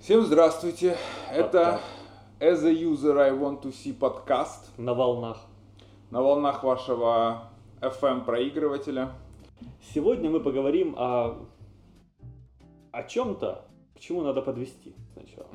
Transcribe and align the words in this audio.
Всем 0.00 0.22
здравствуйте. 0.22 0.96
Это 1.32 1.80
As 2.40 2.64
a 2.66 2.72
User 2.72 3.16
I 3.20 3.30
Want 3.30 3.62
to 3.62 3.68
See 3.72 3.92
подкаст 3.94 4.70
На 4.76 4.94
волнах. 4.94 5.38
на 6.10 6.22
волнах 6.22 6.64
вашего 6.64 7.44
FM 7.80 8.24
проигрывателя. 8.24 9.12
Сегодня 9.94 10.28
мы 10.28 10.40
поговорим 10.40 10.94
о 10.98 11.36
о 12.92 13.02
чем-то, 13.04 13.64
к 13.94 14.00
чему 14.00 14.22
надо 14.22 14.42
подвести 14.42 14.96
сначала. 15.12 15.46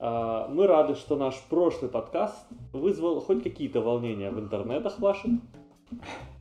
А, 0.00 0.48
Мы 0.48 0.66
рады, 0.66 0.96
что 0.96 1.14
наш 1.16 1.40
прошлый 1.48 1.90
подкаст 1.92 2.44
вызвал 2.72 3.20
хоть 3.20 3.44
какие-то 3.44 3.80
волнения 3.80 4.32
в 4.32 4.40
интернетах 4.40 4.98
ваших. 4.98 5.30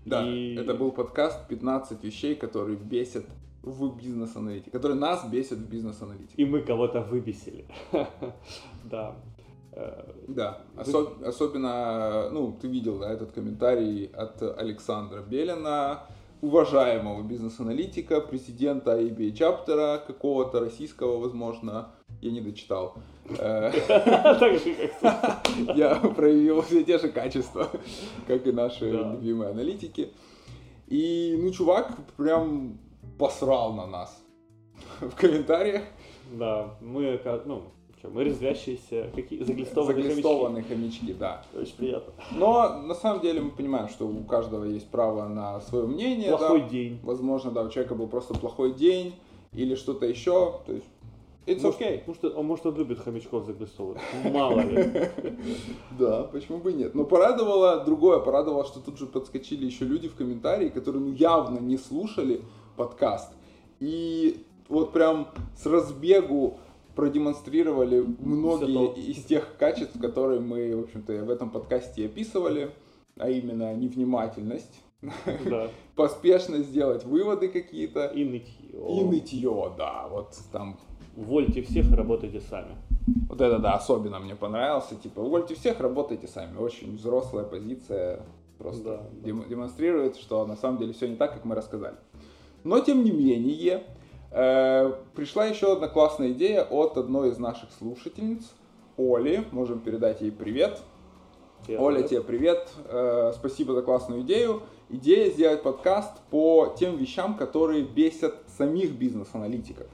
Да, 0.05 0.25
И- 0.27 0.55
это 0.55 0.73
был 0.73 0.91
подкаст 0.91 1.47
15 1.47 2.03
вещей, 2.03 2.33
которые 2.35 2.75
бесят 2.77 3.25
в 3.63 3.95
бизнес-аналитике, 3.95 4.71
которые 4.71 4.97
нас 4.99 5.23
бесят 5.29 5.59
в 5.59 5.69
бизнес-аналитике. 5.69 6.33
И 6.35 6.45
мы 6.45 6.61
кого-то 6.61 7.01
выбесили. 7.01 7.65
Да. 8.83 9.15
Э, 9.73 10.03
Да, 10.27 10.61
осо- 10.75 11.23
особенно, 11.25 12.29
ну, 12.31 12.57
ты 12.61 12.67
видел, 12.67 12.99
да, 12.99 13.11
этот 13.11 13.31
комментарий 13.31 14.05
от 14.05 14.41
Александра 14.41 15.21
Белина, 15.21 16.03
уважаемого 16.41 17.21
бизнес-аналитика, 17.23 18.19
президента 18.19 18.99
IBA 18.99 19.31
чаптера 19.31 19.99
какого-то 20.05 20.59
российского, 20.59 21.17
возможно, 21.19 21.91
я 22.21 22.31
не 22.31 22.41
дочитал. 22.41 22.95
Э, 23.37 23.71
Так 23.87 24.59
же, 24.59 24.75
как 25.01 25.47
Я 25.77 25.95
проявил 25.95 26.61
все 26.63 26.83
те 26.83 26.97
же 26.97 27.09
качества, 27.09 27.69
как 28.27 28.47
и 28.47 28.51
наши 28.51 28.89
любимые 28.91 29.51
аналитики. 29.51 30.09
И, 30.87 31.37
ну, 31.41 31.51
чувак 31.51 31.95
прям 32.17 32.77
посрал 33.21 33.73
на 33.73 33.85
нас 33.85 34.19
в 34.99 35.15
комментариях. 35.15 35.83
Да, 36.31 36.73
мы, 36.81 37.21
ну, 37.45 37.61
мы 38.03 38.23
резвящиеся, 38.23 39.11
какие 39.13 39.43
заглистованные 39.43 40.03
Заглистованные 40.03 40.63
хомячки, 40.63 41.13
да. 41.13 41.45
хомячки. 41.51 41.71
Очень 41.71 41.77
приятно. 41.77 42.13
Но 42.31 42.81
на 42.81 42.95
самом 42.95 43.21
деле 43.21 43.41
мы 43.41 43.51
понимаем, 43.51 43.89
что 43.89 44.07
у 44.07 44.23
каждого 44.23 44.63
есть 44.63 44.89
право 44.89 45.27
на 45.27 45.61
свое 45.61 45.85
мнение. 45.85 46.29
Плохой 46.29 46.61
да. 46.61 46.69
день. 46.69 46.99
Возможно, 47.03 47.51
да, 47.51 47.61
у 47.61 47.69
человека 47.69 47.93
был 47.93 48.07
просто 48.07 48.33
плохой 48.33 48.73
день 48.73 49.13
или 49.53 49.75
что-то 49.75 50.07
еще. 50.07 50.59
То 50.65 50.73
есть, 50.73 50.87
it's 51.45 51.61
Может, 51.61 51.79
okay. 51.79 52.01
Может, 52.07 52.23
а 52.23 52.41
может 52.41 52.65
он 52.65 52.75
любит 52.75 53.01
хомячков 53.01 53.45
заглистованных. 53.45 54.01
Мало 54.33 54.61
ли. 54.61 55.09
Да, 55.99 56.23
почему 56.23 56.57
бы 56.57 56.71
и 56.71 56.73
нет. 56.73 56.95
Но 56.95 57.03
порадовало 57.03 57.83
другое, 57.83 58.17
порадовало, 58.17 58.65
что 58.65 58.79
тут 58.79 58.97
же 58.97 59.05
подскочили 59.05 59.63
еще 59.63 59.85
люди 59.85 60.07
в 60.07 60.15
комментарии, 60.15 60.69
которые 60.69 61.03
ну, 61.03 61.13
явно 61.13 61.59
не 61.59 61.77
слушали 61.77 62.41
подкаст. 62.75 63.31
И 63.79 64.45
вот 64.69 64.93
прям 64.93 65.27
с 65.55 65.65
разбегу 65.65 66.57
продемонстрировали 66.95 68.05
многие 68.19 68.93
из 68.95 69.23
тех 69.25 69.55
качеств, 69.57 69.99
которые 69.99 70.39
мы, 70.39 70.75
в 70.75 70.81
общем-то, 70.81 71.13
в 71.25 71.29
этом 71.29 71.49
подкасте 71.49 72.05
описывали, 72.05 72.71
а 73.17 73.29
именно 73.29 73.73
невнимательность, 73.73 74.81
Да. 75.45 75.69
поспешно 75.95 76.59
сделать 76.59 77.03
выводы 77.05 77.47
какие-то 77.47 78.05
И 78.07 78.23
нытье. 78.23 78.69
и 78.71 79.03
нытье, 79.03 79.73
да, 79.77 80.07
вот 80.09 80.37
там 80.51 80.77
Увольте 81.17 81.61
всех 81.61 81.91
работайте 81.91 82.39
сами. 82.39 82.73
Вот 83.27 83.41
это 83.41 83.59
да, 83.59 83.73
особенно 83.73 84.19
мне 84.19 84.33
понравился. 84.33 84.95
Типа, 84.95 85.19
увольте 85.19 85.55
всех, 85.55 85.81
работайте 85.81 86.25
сами. 86.25 86.57
Очень 86.57 86.95
взрослая 86.95 87.43
позиция. 87.43 88.21
Просто 88.57 88.83
Да, 88.83 88.97
да. 88.97 89.27
дем- 89.27 89.45
демонстрирует, 89.49 90.15
что 90.15 90.45
на 90.47 90.55
самом 90.55 90.77
деле 90.77 90.93
все 90.93 91.09
не 91.09 91.17
так, 91.17 91.33
как 91.33 91.43
мы 91.43 91.53
рассказали. 91.53 91.97
Но 92.63 92.79
тем 92.79 93.03
не 93.03 93.11
менее, 93.11 93.83
э, 94.31 94.93
пришла 95.15 95.45
еще 95.45 95.73
одна 95.73 95.87
классная 95.87 96.31
идея 96.31 96.63
от 96.63 96.97
одной 96.97 97.29
из 97.29 97.37
наших 97.37 97.71
слушательниц, 97.71 98.51
Оли. 98.97 99.45
Можем 99.51 99.79
передать 99.79 100.21
ей 100.21 100.31
привет. 100.31 100.79
Я 101.67 101.79
Оля, 101.79 102.01
тебе 102.03 102.21
привет. 102.21 102.69
Э, 102.85 103.33
спасибо 103.35 103.73
за 103.73 103.81
классную 103.81 104.21
идею. 104.21 104.63
Идея 104.89 105.31
сделать 105.31 105.63
подкаст 105.63 106.11
по 106.29 106.75
тем 106.77 106.97
вещам, 106.97 107.35
которые 107.35 107.83
бесят 107.83 108.35
самих 108.57 108.91
бизнес-аналитиков. 108.93 109.87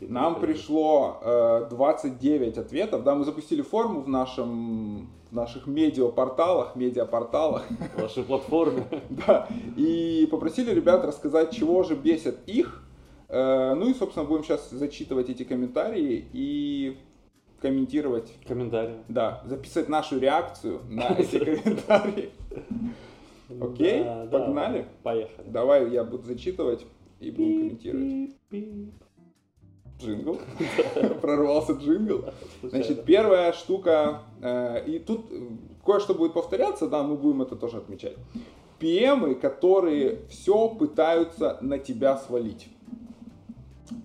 Нам 0.00 0.40
пришло 0.40 1.18
э, 1.22 1.66
29 1.70 2.58
ответов. 2.58 3.04
Да, 3.04 3.14
мы 3.14 3.24
запустили 3.24 3.62
форму 3.62 4.00
в, 4.00 4.08
нашем, 4.08 5.10
в 5.30 5.34
наших 5.34 5.66
медиапорталах, 5.66 6.74
медиапорталах, 6.76 7.64
В 7.96 8.02
вашей 8.02 8.24
платформе. 8.24 8.84
да, 9.10 9.48
и 9.76 10.26
попросили 10.30 10.72
ребят 10.74 11.04
рассказать, 11.04 11.52
чего 11.52 11.82
же 11.82 11.94
бесит 11.94 12.38
их. 12.46 12.82
Э, 13.28 13.74
ну 13.74 13.88
и, 13.88 13.94
собственно, 13.94 14.26
будем 14.26 14.44
сейчас 14.44 14.70
зачитывать 14.70 15.30
эти 15.30 15.44
комментарии 15.44 16.24
и 16.32 16.98
комментировать, 17.60 18.30
Комментарии. 18.46 18.96
да, 19.08 19.42
записывать 19.46 19.88
нашу 19.88 20.18
реакцию 20.18 20.80
на 20.90 21.14
эти 21.16 21.38
комментарии. 21.38 22.30
Окей, 23.60 24.04
погнали? 24.30 24.86
Поехали. 25.02 25.48
Давай 25.48 25.90
я 25.90 26.04
буду 26.04 26.24
зачитывать 26.24 26.84
и 27.20 27.30
будем 27.30 27.60
комментировать. 27.60 28.30
Джингл. 30.04 30.38
Прорвался 31.20 31.72
джингл. 31.72 32.24
Значит, 32.62 33.04
первая 33.04 33.52
штука, 33.52 34.22
э, 34.40 34.84
и 34.86 34.98
тут 34.98 35.26
э, 35.30 35.40
кое-что 35.84 36.14
будет 36.14 36.32
повторяться, 36.34 36.88
да, 36.88 37.02
мы 37.02 37.16
будем 37.16 37.42
это 37.42 37.56
тоже 37.56 37.78
отмечать. 37.78 38.16
ПМы, 38.78 39.34
которые 39.34 40.26
все 40.28 40.68
пытаются 40.68 41.58
на 41.60 41.78
тебя 41.78 42.16
свалить. 42.18 42.68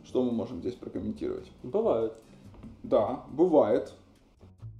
Что 0.06 0.24
мы 0.24 0.32
можем 0.32 0.60
здесь 0.60 0.76
прокомментировать? 0.76 1.52
Бывает. 1.64 2.14
Да, 2.84 3.24
бывает. 3.32 3.94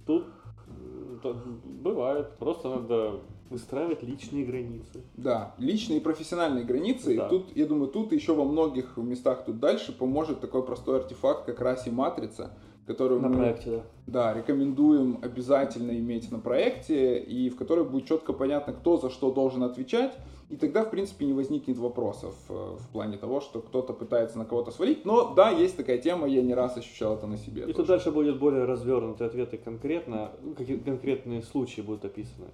Тут 0.06 0.26
м, 0.68 1.20
то- 1.22 1.36
бывает. 1.64 2.30
Просто 2.38 2.68
надо 2.68 3.20
выстраивать 3.50 4.02
личные 4.02 4.44
границы. 4.44 5.02
Да, 5.16 5.54
личные 5.58 5.98
и 5.98 6.02
профессиональные 6.02 6.64
границы. 6.64 7.16
Да. 7.16 7.26
И 7.26 7.28
тут, 7.28 7.56
я 7.56 7.66
думаю, 7.66 7.88
тут 7.88 8.12
еще 8.12 8.34
во 8.34 8.44
многих 8.44 8.96
местах 8.96 9.44
тут 9.44 9.58
дальше 9.58 9.92
поможет 9.92 10.40
такой 10.40 10.62
простой 10.62 11.00
артефакт, 11.00 11.44
как 11.44 11.60
раз 11.60 11.86
и 11.86 11.90
матрица, 11.90 12.52
которую 12.86 13.20
На 13.20 13.28
мы 13.28 13.36
проекте, 13.36 13.70
да. 13.70 13.82
Да, 14.06 14.34
рекомендуем 14.34 15.18
обязательно 15.22 15.92
иметь 15.92 16.30
на 16.30 16.38
проекте, 16.38 17.18
и 17.18 17.50
в 17.50 17.56
которой 17.56 17.84
будет 17.84 18.06
четко 18.06 18.32
понятно, 18.32 18.72
кто 18.72 18.96
за 18.96 19.10
что 19.10 19.30
должен 19.32 19.62
отвечать, 19.64 20.16
и 20.48 20.56
тогда, 20.56 20.84
в 20.84 20.90
принципе, 20.90 21.26
не 21.26 21.32
возникнет 21.32 21.78
вопросов 21.78 22.34
э, 22.48 22.52
в 22.52 22.88
плане 22.92 23.16
того, 23.16 23.40
что 23.40 23.60
кто-то 23.60 23.92
пытается 23.92 24.36
на 24.36 24.44
кого-то 24.44 24.72
свалить. 24.72 25.04
Но 25.04 25.32
да, 25.32 25.50
есть 25.50 25.76
такая 25.76 25.98
тема, 25.98 26.26
я 26.26 26.42
не 26.42 26.54
раз 26.54 26.76
ощущал 26.76 27.14
это 27.14 27.28
на 27.28 27.36
себе. 27.36 27.62
И 27.62 27.64
тоже. 27.66 27.76
тут 27.76 27.86
дальше 27.86 28.10
будет 28.10 28.40
более 28.40 28.64
развернутые 28.64 29.28
ответы 29.28 29.58
конкретно, 29.58 30.32
какие 30.58 30.76
конкретные 30.76 31.42
случаи 31.42 31.82
будут 31.82 32.04
описаны. 32.04 32.48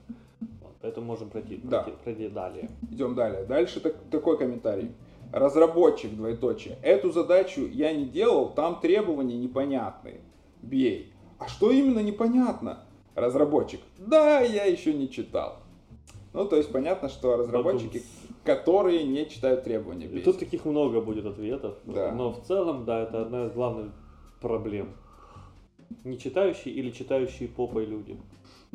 Поэтому 0.86 1.06
можем 1.06 1.30
пройти, 1.30 1.60
Да. 1.64 1.82
пройти, 1.82 1.98
пройти 2.04 2.28
далее. 2.28 2.70
Идем 2.92 3.16
далее. 3.16 3.42
Дальше 3.42 3.80
так- 3.80 3.96
такой 4.08 4.38
комментарий. 4.38 4.92
Разработчик, 5.32 6.14
двоеточие. 6.14 6.78
Эту 6.80 7.10
задачу 7.10 7.62
я 7.66 7.92
не 7.92 8.04
делал, 8.04 8.50
там 8.50 8.78
требования 8.80 9.36
непонятные. 9.36 10.20
BA. 10.62 11.06
А 11.40 11.48
что 11.48 11.72
именно 11.72 11.98
непонятно? 11.98 12.84
Разработчик. 13.16 13.80
Да, 13.98 14.38
я 14.38 14.62
еще 14.66 14.94
не 14.94 15.10
читал. 15.10 15.56
Ну, 16.32 16.44
то 16.44 16.54
есть 16.54 16.70
понятно, 16.70 17.08
что 17.08 17.36
разработчики, 17.36 18.02
которые 18.44 19.02
не 19.02 19.28
читают 19.28 19.64
требования. 19.64 20.04
И 20.06 20.08
бесит. 20.08 20.24
тут 20.24 20.38
таких 20.38 20.64
много 20.66 21.00
будет 21.00 21.26
ответов. 21.26 21.74
Да. 21.84 22.12
Но 22.12 22.30
в 22.30 22.44
целом, 22.44 22.84
да, 22.84 23.02
это 23.02 23.22
одна 23.22 23.46
из 23.46 23.50
главных 23.50 23.90
проблем. 24.40 24.90
Не 26.04 26.16
читающие 26.16 26.72
или 26.72 26.92
читающие 26.92 27.48
попой 27.48 27.86
люди. 27.86 28.16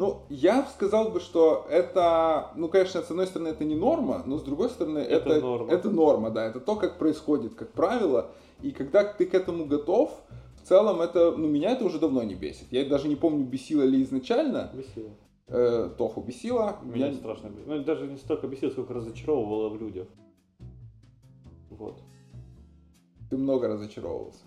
Ну, 0.01 0.23
я 0.29 0.65
сказал 0.65 1.11
бы, 1.11 1.19
что 1.19 1.67
это, 1.69 2.49
ну, 2.55 2.69
конечно, 2.69 3.03
с 3.03 3.11
одной 3.11 3.27
стороны, 3.27 3.49
это 3.49 3.63
не 3.63 3.75
норма, 3.75 4.23
но 4.25 4.39
с 4.39 4.41
другой 4.41 4.71
стороны, 4.71 4.97
это, 4.97 5.29
Это 5.29 5.41
норма. 5.41 5.71
это 5.71 5.91
норма, 5.91 6.29
да, 6.31 6.47
это 6.47 6.59
то, 6.59 6.75
как 6.75 6.97
происходит, 6.97 7.53
как 7.53 7.71
правило. 7.71 8.31
И 8.63 8.71
когда 8.71 9.03
ты 9.03 9.27
к 9.27 9.35
этому 9.35 9.65
готов, 9.65 10.11
в 10.55 10.67
целом 10.67 11.01
это, 11.01 11.33
ну, 11.37 11.47
меня 11.47 11.73
это 11.73 11.85
уже 11.85 11.99
давно 11.99 12.23
не 12.23 12.33
бесит. 12.33 12.65
Я 12.71 12.83
даже 12.89 13.07
не 13.09 13.15
помню, 13.15 13.45
бесило 13.45 13.83
ли 13.83 14.01
изначально. 14.01 14.71
Бесило. 14.73 15.11
Э, 15.49 15.91
Тоху 15.95 16.21
бесило. 16.21 16.77
Меня 16.81 17.09
Я- 17.09 17.13
страшно 17.13 17.49
бесило. 17.49 17.75
Ну, 17.75 17.83
даже 17.83 18.07
не 18.07 18.17
столько 18.17 18.47
бесило, 18.47 18.71
сколько 18.71 18.95
разочаровывало 18.95 19.69
в 19.69 19.79
людях. 19.79 20.07
Вот. 21.69 22.01
Ты 23.29 23.37
много 23.37 23.67
разочаровывался. 23.67 24.41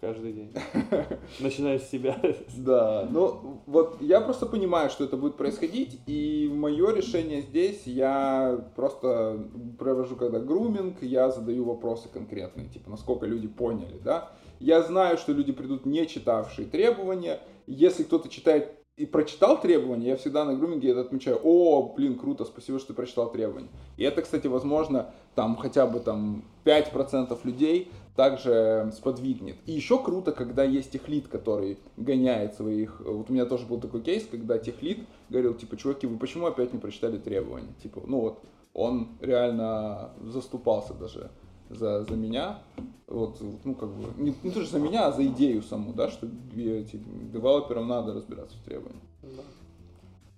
Каждый 0.00 0.32
день. 0.32 0.54
Начиная 1.40 1.78
с 1.78 1.90
себя. 1.90 2.18
Да, 2.56 3.06
ну 3.10 3.62
вот 3.66 4.00
я 4.00 4.22
просто 4.22 4.46
понимаю, 4.46 4.88
что 4.88 5.04
это 5.04 5.18
будет 5.18 5.36
происходить, 5.36 6.00
и 6.06 6.50
мое 6.50 6.94
решение 6.94 7.42
здесь, 7.42 7.86
я 7.86 8.64
просто 8.76 9.46
провожу 9.78 10.16
когда 10.16 10.38
груминг, 10.38 11.02
я 11.02 11.30
задаю 11.30 11.64
вопросы 11.64 12.08
конкретные, 12.08 12.68
типа 12.68 12.88
насколько 12.88 13.26
люди 13.26 13.46
поняли, 13.46 14.00
да. 14.02 14.30
Я 14.58 14.82
знаю, 14.82 15.18
что 15.18 15.32
люди 15.32 15.52
придут 15.52 15.84
не 15.84 16.06
читавшие 16.06 16.66
требования, 16.66 17.40
если 17.66 18.02
кто-то 18.02 18.28
читает 18.28 18.79
и 19.00 19.06
прочитал 19.06 19.58
требования, 19.58 20.08
я 20.08 20.16
всегда 20.16 20.44
на 20.44 20.54
груминге 20.54 20.90
это 20.90 21.00
отмечаю, 21.00 21.40
о, 21.42 21.94
блин, 21.96 22.18
круто, 22.18 22.44
спасибо, 22.44 22.78
что 22.78 22.92
прочитал 22.92 23.32
требования. 23.32 23.70
И 23.96 24.04
это, 24.04 24.20
кстати, 24.20 24.46
возможно, 24.46 25.14
там 25.34 25.56
хотя 25.56 25.86
бы 25.86 26.00
там 26.00 26.44
5% 26.66 27.38
людей 27.44 27.90
также 28.14 28.92
сподвигнет. 28.94 29.56
И 29.64 29.72
еще 29.72 30.02
круто, 30.02 30.32
когда 30.32 30.64
есть 30.64 30.90
техлит, 30.90 31.28
который 31.28 31.78
гоняет 31.96 32.56
своих... 32.56 33.00
Вот 33.00 33.30
у 33.30 33.32
меня 33.32 33.46
тоже 33.46 33.64
был 33.64 33.80
такой 33.80 34.02
кейс, 34.02 34.26
когда 34.30 34.58
техлит 34.58 34.98
говорил, 35.30 35.54
типа, 35.54 35.78
чуваки, 35.78 36.06
вы 36.06 36.18
почему 36.18 36.46
опять 36.46 36.74
не 36.74 36.78
прочитали 36.78 37.16
требования? 37.16 37.72
Типа, 37.82 38.02
ну 38.04 38.20
вот, 38.20 38.40
он 38.74 39.16
реально 39.20 40.10
заступался 40.20 40.92
даже 40.92 41.30
за, 41.70 42.04
за 42.04 42.16
меня, 42.16 42.58
вот, 43.06 43.38
ну, 43.64 43.74
как 43.74 43.90
бы, 43.90 44.08
не, 44.22 44.34
не 44.42 44.50
то, 44.50 44.60
что 44.62 44.72
за 44.72 44.78
меня, 44.78 45.06
а 45.06 45.12
за 45.12 45.24
идею 45.26 45.62
саму, 45.62 45.92
да, 45.92 46.10
что 46.10 46.26
эти, 46.54 46.96
девелоперам 46.96 47.88
надо 47.88 48.12
разбираться 48.12 48.56
в 48.56 48.64
требованиях. 48.64 49.02
Да. 49.22 49.42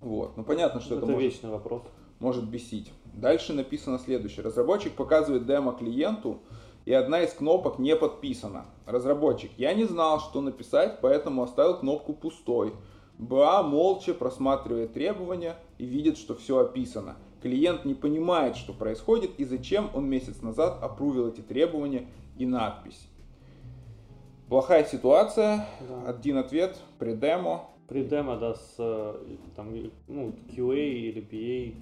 Вот, 0.00 0.36
ну, 0.36 0.44
понятно, 0.44 0.80
что 0.80 0.96
это, 0.96 1.04
это 1.04 1.12
может, 1.12 1.32
вечный 1.32 1.50
вопрос. 1.50 1.82
может 2.18 2.48
бесить. 2.48 2.92
Дальше 3.14 3.52
написано 3.52 3.98
следующее. 3.98 4.44
Разработчик 4.44 4.94
показывает 4.94 5.46
демо 5.46 5.72
клиенту, 5.72 6.38
и 6.84 6.92
одна 6.92 7.22
из 7.22 7.32
кнопок 7.32 7.78
не 7.78 7.94
подписана. 7.94 8.66
Разработчик, 8.86 9.50
я 9.56 9.74
не 9.74 9.84
знал, 9.84 10.20
что 10.20 10.40
написать, 10.40 10.98
поэтому 11.00 11.42
оставил 11.42 11.78
кнопку 11.78 12.12
пустой. 12.12 12.74
БА 13.18 13.62
молча 13.62 14.14
просматривает 14.14 14.94
требования 14.94 15.56
и 15.78 15.84
видит, 15.84 16.18
что 16.18 16.34
все 16.34 16.58
описано. 16.58 17.16
Клиент 17.42 17.84
не 17.84 17.94
понимает, 17.94 18.56
что 18.56 18.72
происходит 18.72 19.38
и 19.38 19.44
зачем 19.44 19.90
он 19.94 20.08
месяц 20.08 20.42
назад 20.42 20.82
опрувил 20.82 21.28
эти 21.28 21.40
требования 21.40 22.06
и 22.38 22.46
надпись. 22.46 23.08
Плохая 24.48 24.84
ситуация. 24.84 25.66
Да. 25.88 26.10
Один 26.10 26.36
ответ 26.36 26.78
при 26.98 27.14
демо. 27.14 27.68
При 27.88 28.04
демо, 28.04 28.36
да, 28.36 28.54
с 28.54 28.76
э, 28.78 29.14
там, 29.56 29.74
ну, 30.06 30.32
QA 30.48 30.76
или 30.76 31.20
PA 31.20 31.74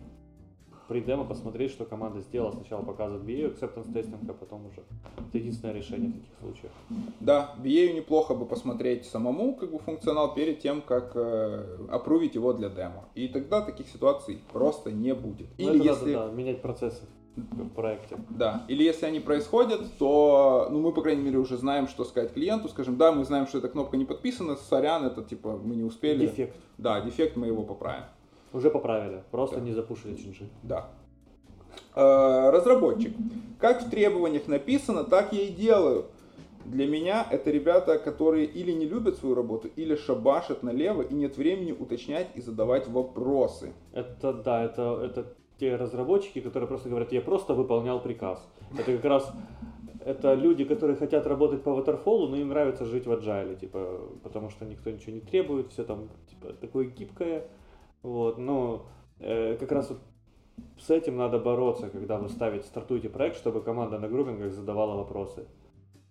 при 0.90 1.00
демо 1.00 1.24
посмотреть, 1.24 1.70
что 1.70 1.84
команда 1.84 2.20
сделала. 2.20 2.50
Сначала 2.50 2.82
показывать 2.82 3.22
BA, 3.22 3.54
acceptance 3.54 3.92
testing, 3.92 4.28
а 4.28 4.32
потом 4.32 4.66
уже. 4.66 4.82
Это 5.28 5.38
единственное 5.38 5.72
решение 5.72 6.08
в 6.08 6.14
таких 6.14 6.32
случаях. 6.40 6.72
Да, 7.20 7.54
BA 7.62 7.92
неплохо 7.92 8.34
бы 8.34 8.44
посмотреть 8.44 9.06
самому 9.06 9.54
как 9.54 9.70
бы 9.70 9.78
функционал 9.78 10.34
перед 10.34 10.58
тем, 10.58 10.82
как 10.82 11.12
э, 11.14 11.86
опрувить 11.92 12.34
его 12.34 12.52
для 12.52 12.68
демо. 12.70 13.04
И 13.14 13.28
тогда 13.28 13.60
таких 13.60 13.86
ситуаций 13.86 14.42
просто 14.52 14.90
не 14.90 15.14
будет. 15.14 15.46
Ну, 15.58 15.74
Или 15.74 15.86
если... 15.86 16.12
Надо, 16.12 16.26
да, 16.26 16.34
менять 16.34 16.60
процессы 16.60 17.02
в 17.36 17.68
проекте. 17.68 18.16
Да, 18.28 18.64
или 18.66 18.82
если 18.82 19.06
они 19.06 19.20
происходят, 19.20 19.96
то, 19.96 20.66
ну, 20.72 20.80
мы, 20.80 20.92
по 20.92 21.02
крайней 21.02 21.22
мере, 21.22 21.38
уже 21.38 21.56
знаем, 21.56 21.86
что 21.86 22.04
сказать 22.04 22.32
клиенту, 22.34 22.68
скажем, 22.68 22.96
да, 22.96 23.12
мы 23.12 23.24
знаем, 23.24 23.46
что 23.46 23.58
эта 23.58 23.68
кнопка 23.68 23.96
не 23.96 24.06
подписана, 24.06 24.56
сорян, 24.56 25.04
это, 25.04 25.22
типа, 25.22 25.56
мы 25.56 25.76
не 25.76 25.84
успели. 25.84 26.26
Дефект. 26.26 26.56
Да, 26.78 27.00
дефект, 27.00 27.36
мы 27.36 27.46
его 27.46 27.62
поправим. 27.62 28.06
Уже 28.52 28.70
поправили, 28.70 29.22
просто 29.30 29.56
да. 29.56 29.62
не 29.62 29.72
запушили 29.72 30.14
чинжи. 30.16 30.48
Да. 30.62 30.90
Э, 31.94 32.50
разработчик. 32.50 33.14
Как 33.58 33.82
в 33.82 33.90
требованиях 33.90 34.48
написано, 34.48 35.04
так 35.04 35.32
я 35.32 35.42
и 35.42 35.52
делаю. 35.52 36.06
Для 36.64 36.86
меня 36.86 37.26
это 37.30 37.50
ребята, 37.50 37.98
которые 37.98 38.46
или 38.46 38.72
не 38.72 38.86
любят 38.86 39.16
свою 39.16 39.34
работу, 39.34 39.68
или 39.76 39.96
шабашат 39.96 40.62
налево 40.62 41.02
и 41.02 41.14
нет 41.14 41.36
времени 41.36 41.72
уточнять 41.72 42.28
и 42.34 42.40
задавать 42.40 42.86
вопросы. 42.88 43.72
Это 43.92 44.32
да, 44.32 44.64
это, 44.64 45.00
это 45.02 45.34
те 45.58 45.76
разработчики, 45.76 46.40
которые 46.40 46.68
просто 46.68 46.88
говорят, 46.88 47.12
я 47.12 47.20
просто 47.20 47.54
выполнял 47.54 48.00
приказ. 48.00 48.46
Это 48.78 48.92
как 48.96 49.04
раз 49.04 49.32
это 50.04 50.34
люди, 50.34 50.64
которые 50.64 50.96
хотят 50.96 51.26
работать 51.26 51.62
по 51.62 51.70
waterfall, 51.70 52.28
но 52.28 52.36
им 52.36 52.48
нравится 52.48 52.84
жить 52.84 53.06
в 53.06 53.12
agile, 53.12 53.58
типа, 53.58 54.00
потому 54.22 54.50
что 54.50 54.64
никто 54.64 54.90
ничего 54.90 55.12
не 55.12 55.20
требует, 55.20 55.72
все 55.72 55.84
там 55.84 56.08
типа 56.28 56.54
такое 56.54 56.86
гибкое. 56.86 57.44
Вот, 58.02 58.38
но 58.38 58.86
э, 59.18 59.56
как 59.56 59.72
раз 59.72 59.90
вот 59.90 59.98
с 60.78 60.90
этим 60.90 61.16
надо 61.16 61.38
бороться, 61.38 61.88
когда 61.90 62.18
вы 62.18 62.28
ставите, 62.28 62.66
стартуете 62.66 63.08
проект, 63.08 63.36
чтобы 63.36 63.60
команда 63.60 63.98
на 63.98 64.08
грумингах 64.08 64.52
задавала 64.52 64.96
вопросы. 64.96 65.46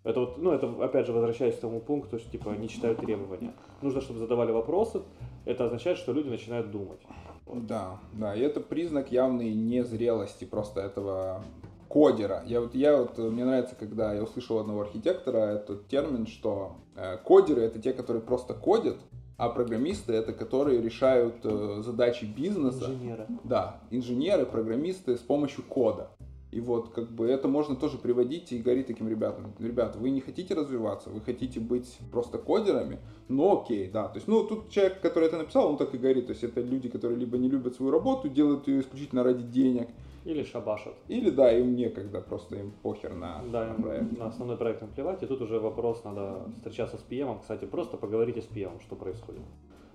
Это 0.03 0.21
вот, 0.21 0.37
ну, 0.37 0.51
это 0.51 0.67
опять 0.83 1.05
же 1.05 1.11
возвращаясь 1.11 1.57
к 1.57 1.59
тому 1.59 1.81
пункту, 1.81 2.19
что 2.19 2.31
типа 2.31 2.49
не 2.51 2.69
читают 2.69 2.99
требования. 2.99 3.53
Нужно, 3.81 4.01
чтобы 4.01 4.19
задавали 4.19 4.51
вопросы. 4.51 5.01
Это 5.45 5.65
означает, 5.65 5.97
что 5.97 6.13
люди 6.13 6.29
начинают 6.29 6.71
думать. 6.71 7.01
Вот. 7.45 7.65
Да, 7.65 7.99
да, 8.13 8.33
и 8.35 8.39
это 8.39 8.61
признак 8.61 9.11
явной 9.11 9.53
незрелости 9.53 10.45
просто 10.45 10.81
этого 10.81 11.43
кодера. 11.89 12.43
Я 12.45 12.61
вот, 12.61 12.75
я 12.75 12.97
вот, 12.97 13.17
мне 13.17 13.43
нравится, 13.43 13.75
когда 13.75 14.13
я 14.13 14.23
услышал 14.23 14.59
одного 14.59 14.81
архитектора 14.81 15.39
этот 15.39 15.87
термин, 15.87 16.27
что 16.27 16.77
э, 16.95 17.17
кодеры 17.17 17.63
это 17.63 17.81
те, 17.81 17.91
которые 17.91 18.21
просто 18.21 18.53
кодят, 18.53 18.97
а 19.39 19.47
программисты 19.47 20.11
это 20.13 20.33
которые 20.33 20.81
решают 20.81 21.35
э, 21.43 21.81
задачи 21.83 22.25
бизнеса. 22.25 22.91
Инженеры. 22.91 23.27
Да, 23.45 23.79
инженеры, 23.89 24.45
программисты 24.45 25.15
с 25.15 25.21
помощью 25.21 25.63
кода. 25.63 26.09
И 26.51 26.59
вот 26.59 26.89
как 26.89 27.09
бы 27.09 27.27
это 27.27 27.47
можно 27.47 27.75
тоже 27.75 27.97
приводить 27.97 28.51
и 28.51 28.57
говорить 28.57 28.87
таким 28.87 29.07
ребятам. 29.07 29.53
Ребята, 29.59 29.97
вы 29.97 30.09
не 30.09 30.19
хотите 30.19 30.55
развиваться, 30.55 31.09
вы 31.09 31.21
хотите 31.21 31.61
быть 31.61 31.99
просто 32.11 32.37
кодерами, 32.37 32.99
ну 33.29 33.61
окей, 33.61 33.89
да. 33.89 34.09
То 34.09 34.17
есть, 34.17 34.27
ну 34.27 34.43
тут 34.43 34.71
человек, 34.71 34.99
который 34.99 35.29
это 35.29 35.37
написал, 35.37 35.69
он 35.69 35.77
так 35.77 35.93
и 35.93 35.97
говорит. 35.97 36.25
То 36.27 36.31
есть 36.31 36.43
это 36.43 36.59
люди, 36.59 36.89
которые 36.89 37.17
либо 37.17 37.37
не 37.37 37.47
любят 37.47 37.75
свою 37.75 37.91
работу, 37.91 38.27
делают 38.27 38.67
ее 38.67 38.81
исключительно 38.81 39.23
ради 39.23 39.43
денег, 39.43 39.87
или 40.29 40.43
шабашат. 40.43 40.93
Или 41.07 41.29
да, 41.29 41.51
им 41.51 41.75
некогда, 41.75 42.21
просто 42.21 42.55
им 42.55 42.71
похер 42.83 43.13
на, 43.13 43.41
да, 43.51 43.67
на 43.67 43.81
проект. 43.81 44.17
На 44.17 44.27
основной 44.27 44.57
проект 44.57 44.81
им 44.81 44.89
плевать, 44.89 45.23
и 45.23 45.25
тут 45.25 45.41
уже 45.41 45.59
вопрос, 45.59 46.03
надо 46.03 46.49
встречаться 46.55 46.97
с 46.97 47.05
PM, 47.09 47.41
кстати, 47.41 47.65
просто 47.65 47.97
поговорите 47.97 48.41
с 48.41 48.45
PM, 48.45 48.81
что 48.81 48.95
происходит. 48.95 49.41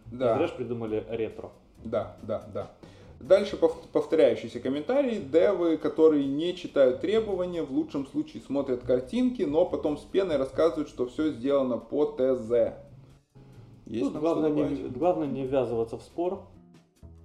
Да. 0.06 0.36
Зря 0.36 0.46
же 0.46 0.54
придумали 0.54 1.04
ретро. 1.08 1.50
Да, 1.84 2.16
да, 2.22 2.44
да. 2.52 2.70
Дальше 3.20 3.56
повторяющийся 3.56 4.60
комментарий. 4.60 5.20
Девы, 5.20 5.78
которые 5.78 6.26
не 6.26 6.54
читают 6.54 7.00
требования, 7.00 7.62
в 7.62 7.70
лучшем 7.70 8.06
случае 8.06 8.42
смотрят 8.42 8.82
картинки, 8.82 9.42
но 9.42 9.64
потом 9.64 9.96
с 9.96 10.02
пеной 10.02 10.36
рассказывают, 10.36 10.88
что 10.88 11.06
все 11.06 11.30
сделано 11.30 11.78
по 11.78 12.04
ТЗ. 12.04 12.74
Есть 13.86 14.12
Тут 14.12 14.20
главное 14.20 14.50
не, 14.50 14.88
главное 14.88 15.26
не 15.26 15.46
ввязываться 15.46 15.96
в 15.96 16.02
спор, 16.02 16.42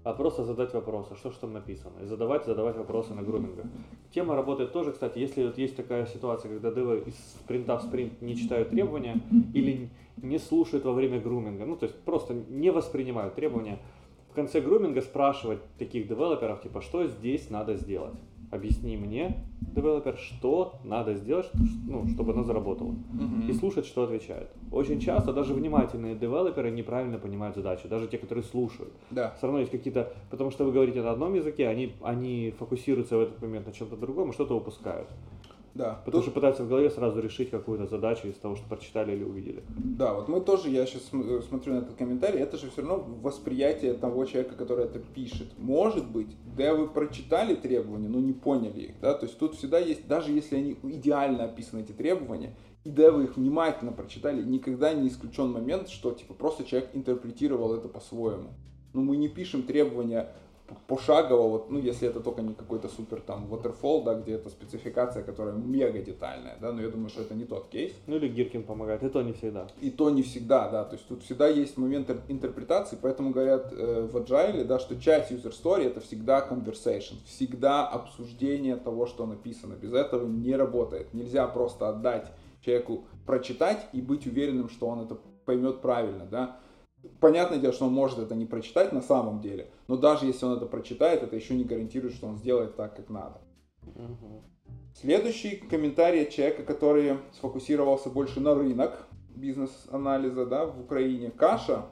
а 0.09 0.13
просто 0.13 0.43
задать 0.43 0.73
вопросы, 0.73 1.15
что 1.15 1.29
же 1.29 1.37
там 1.37 1.53
написано, 1.53 1.93
и 2.01 2.05
задавать, 2.05 2.45
задавать 2.45 2.77
вопросы 2.77 3.13
на 3.13 3.21
грумингах. 3.21 3.65
Тема 4.11 4.35
работает 4.35 4.71
тоже, 4.71 4.91
кстати, 4.91 5.19
если 5.19 5.45
вот 5.45 5.57
есть 5.59 5.75
такая 5.75 6.07
ситуация, 6.07 6.49
когда 6.49 6.71
девы 6.71 7.03
из 7.05 7.15
спринта 7.43 7.77
в 7.77 7.83
спринт 7.83 8.19
не 8.21 8.35
читают 8.35 8.69
требования 8.69 9.21
или 9.53 9.89
не 10.17 10.39
слушают 10.39 10.83
во 10.85 10.93
время 10.93 11.21
груминга, 11.21 11.65
ну 11.65 11.75
то 11.75 11.85
есть 11.85 11.99
просто 11.99 12.33
не 12.33 12.71
воспринимают 12.71 13.35
требования, 13.35 13.77
в 14.31 14.33
конце 14.33 14.61
груминга 14.61 15.01
спрашивать 15.01 15.59
таких 15.77 16.07
девелоперов, 16.07 16.61
типа, 16.63 16.81
что 16.81 17.05
здесь 17.05 17.51
надо 17.51 17.75
сделать 17.75 18.15
объясни 18.51 18.97
мне, 18.97 19.45
девелопер, 19.61 20.17
что 20.17 20.79
надо 20.83 21.15
сделать, 21.15 21.49
ну, 21.87 22.07
чтобы 22.07 22.33
оно 22.33 22.43
заработало. 22.43 22.91
Uh-huh. 22.91 23.49
И 23.49 23.53
слушать, 23.53 23.85
что 23.85 24.03
отвечает. 24.03 24.49
Очень 24.71 24.99
часто 24.99 25.33
даже 25.33 25.53
внимательные 25.53 26.15
девелоперы 26.15 26.71
неправильно 26.71 27.17
понимают 27.17 27.55
задачу, 27.55 27.87
даже 27.87 28.07
те, 28.07 28.17
которые 28.17 28.43
слушают. 28.43 28.93
Да. 29.11 29.33
Все 29.37 29.47
равно 29.47 29.59
есть 29.59 29.71
какие-то, 29.71 30.13
потому 30.29 30.51
что 30.51 30.65
вы 30.65 30.71
говорите 30.71 31.01
на 31.01 31.11
одном 31.11 31.33
языке, 31.33 31.67
они, 31.67 31.93
они 32.01 32.53
фокусируются 32.57 33.17
в 33.17 33.21
этот 33.21 33.41
момент 33.41 33.67
на 33.67 33.73
чем-то 33.73 33.95
другом 33.95 34.29
и 34.29 34.33
что-то 34.33 34.55
упускают. 34.55 35.07
Да. 35.73 36.01
Потому 36.05 36.21
Тут... 36.21 36.23
что 36.23 36.31
пытаются 36.31 36.63
в 36.63 36.69
голове 36.69 36.89
сразу 36.89 37.19
решить 37.21 37.49
какую-то 37.49 37.85
задачу 37.85 38.27
из 38.27 38.35
того, 38.35 38.55
что 38.55 38.67
прочитали 38.67 39.13
или 39.13 39.23
увидели. 39.23 39.63
Да, 39.77 40.13
вот 40.13 40.27
мы 40.27 40.41
тоже, 40.41 40.69
я 40.69 40.85
сейчас 40.85 41.03
э, 41.13 41.41
смотрю 41.47 41.75
на 41.75 41.79
этот 41.79 41.95
комментарий, 41.95 42.39
это 42.39 42.57
же 42.57 42.69
все 42.69 42.81
равно 42.81 43.03
восприятие 43.21 43.93
того 43.93 44.25
человека, 44.25 44.55
который 44.55 44.85
это 44.85 44.99
пишет. 44.99 45.47
Может 45.57 46.09
быть, 46.09 46.35
да 46.57 46.73
вы 46.73 46.87
прочитали 46.87 47.55
требования, 47.55 48.09
но 48.09 48.19
не 48.19 48.33
поняли 48.33 48.81
их, 48.81 48.99
да, 48.99 49.13
то 49.13 49.25
есть 49.25 49.37
тут 49.37 49.55
всегда 49.55 49.79
есть, 49.79 50.07
даже 50.07 50.31
если 50.31 50.55
они 50.55 50.77
идеально 50.83 51.45
описаны, 51.45 51.81
эти 51.81 51.91
требования, 51.91 52.55
и 52.83 52.89
да 52.89 53.11
вы 53.11 53.25
их 53.25 53.37
внимательно 53.37 53.91
прочитали, 53.91 54.41
никогда 54.41 54.93
не 54.93 55.09
исключен 55.09 55.51
момент, 55.51 55.89
что 55.89 56.11
типа 56.11 56.33
просто 56.33 56.63
человек 56.63 56.89
интерпретировал 56.93 57.73
это 57.73 57.87
по-своему. 57.89 58.51
Но 58.93 59.01
мы 59.01 59.17
не 59.17 59.27
пишем 59.27 59.63
требования 59.63 60.31
пошагово, 60.87 61.47
вот, 61.49 61.69
ну, 61.69 61.79
если 61.79 62.07
это 62.07 62.19
только 62.19 62.41
не 62.41 62.53
какой-то 62.53 62.87
супер 62.87 63.21
там 63.21 63.45
waterfall, 63.51 64.03
да, 64.03 64.15
где 64.15 64.33
это 64.33 64.49
спецификация, 64.49 65.23
которая 65.23 65.53
мега 65.55 65.99
детальная, 65.99 66.57
да, 66.61 66.71
но 66.71 66.81
я 66.81 66.89
думаю, 66.89 67.09
что 67.09 67.21
это 67.21 67.35
не 67.35 67.45
тот 67.45 67.69
кейс. 67.69 67.93
Ну, 68.07 68.17
или 68.17 68.27
Гиркин 68.27 68.63
помогает, 68.63 69.03
и 69.03 69.09
то 69.09 69.21
не 69.21 69.33
всегда. 69.33 69.67
И 69.81 69.91
то 69.91 70.09
не 70.09 70.23
всегда, 70.23 70.69
да, 70.69 70.83
то 70.85 70.95
есть 70.95 71.07
тут 71.07 71.23
всегда 71.23 71.47
есть 71.47 71.77
момент 71.77 72.09
интерпретации, 72.27 72.97
поэтому 73.01 73.31
говорят 73.31 73.71
э, 73.71 74.07
в 74.11 74.15
Agile, 74.17 74.63
да, 74.63 74.79
что 74.79 74.99
часть 74.99 75.31
user 75.31 75.51
story 75.51 75.87
это 75.87 75.99
всегда 76.01 76.45
conversation, 76.49 77.15
всегда 77.25 77.87
обсуждение 77.87 78.75
того, 78.75 79.05
что 79.05 79.25
написано, 79.25 79.73
без 79.73 79.93
этого 79.93 80.27
не 80.27 80.55
работает, 80.55 81.13
нельзя 81.13 81.47
просто 81.47 81.89
отдать 81.89 82.31
человеку 82.61 83.05
прочитать 83.25 83.87
и 83.93 84.01
быть 84.01 84.25
уверенным, 84.25 84.69
что 84.69 84.87
он 84.87 85.01
это 85.01 85.17
поймет 85.45 85.81
правильно, 85.81 86.25
да, 86.25 86.59
Понятное 87.19 87.59
дело, 87.59 87.73
что 87.73 87.85
он 87.85 87.93
может 87.93 88.19
это 88.19 88.35
не 88.35 88.45
прочитать 88.45 88.91
на 88.91 89.01
самом 89.01 89.41
деле, 89.41 89.71
но 89.87 89.97
даже 89.97 90.25
если 90.25 90.45
он 90.45 90.57
это 90.57 90.65
прочитает, 90.65 91.23
это 91.23 91.35
еще 91.35 91.53
не 91.53 91.63
гарантирует, 91.63 92.13
что 92.13 92.27
он 92.27 92.37
сделает 92.37 92.75
так, 92.75 92.95
как 92.95 93.09
надо. 93.09 93.41
Угу. 93.83 94.43
Следующий 94.95 95.55
комментарий 95.55 96.23
от 96.23 96.29
человека, 96.29 96.63
который 96.63 97.17
сфокусировался 97.33 98.09
больше 98.09 98.39
на 98.39 98.53
рынок 98.53 99.07
бизнес-анализа 99.35 100.45
да, 100.45 100.65
в 100.65 100.81
Украине. 100.81 101.31
Каша 101.31 101.85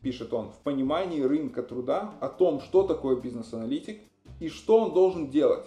пишет 0.00 0.32
он, 0.32 0.50
в 0.50 0.58
понимании 0.58 1.22
рынка 1.22 1.62
труда 1.62 2.14
о 2.20 2.28
том, 2.28 2.60
что 2.60 2.84
такое 2.84 3.16
бизнес-аналитик 3.16 4.00
и 4.40 4.48
что 4.48 4.80
он 4.80 4.94
должен 4.94 5.30
делать. 5.30 5.66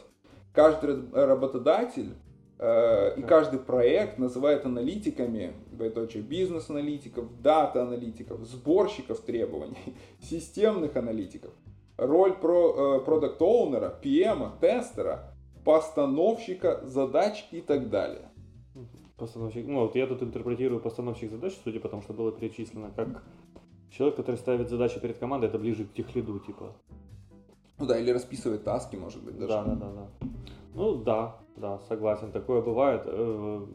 Каждый 0.53 1.11
работодатель 1.11 2.13
и 2.57 3.21
каждый 3.27 3.59
проект 3.59 4.17
называет 4.17 4.65
аналитиками, 4.65 5.53
двоеточие, 5.71 6.23
бизнес-аналитиков, 6.23 7.41
дата-аналитиков, 7.41 8.45
сборщиков 8.45 9.19
требований, 9.19 9.95
системных 10.21 10.95
аналитиков. 10.95 11.53
Роль 11.97 12.33
про, 12.33 12.97
э, 12.97 13.05
продукт-оунера, 13.05 13.99
PM, 14.01 14.59
тестера, 14.59 15.33
постановщика 15.65 16.81
задач 16.83 17.45
и 17.51 17.61
так 17.61 17.89
далее. 17.89 18.29
Постановщик, 19.17 19.65
ну 19.65 19.81
вот 19.81 19.95
я 19.95 20.07
тут 20.07 20.21
интерпретирую 20.21 20.81
постановщик 20.81 21.31
задач, 21.31 21.53
судя 21.63 21.79
по 21.79 21.87
тому, 21.87 22.01
что 22.01 22.13
было 22.13 22.33
перечислено, 22.33 22.91
как 22.95 23.23
человек, 23.89 24.17
который 24.17 24.35
ставит 24.35 24.69
задачи 24.69 24.99
перед 24.99 25.17
командой, 25.17 25.45
это 25.45 25.57
ближе 25.57 25.85
к 25.85 25.93
техлиду, 25.93 26.39
типа. 26.39 26.75
Ну 27.77 27.85
да, 27.85 27.97
или 27.97 28.11
расписывает 28.11 28.63
таски, 28.63 28.95
может 28.97 29.23
быть, 29.23 29.37
даже. 29.37 29.47
Да, 29.47 29.63
да, 29.63 29.75
да, 29.75 29.91
да. 29.91 30.27
Ну 30.75 30.95
да, 30.95 31.37
да, 31.55 31.79
согласен, 31.87 32.31
такое 32.31 32.61
бывает. 32.61 33.03
Э, 33.05 33.65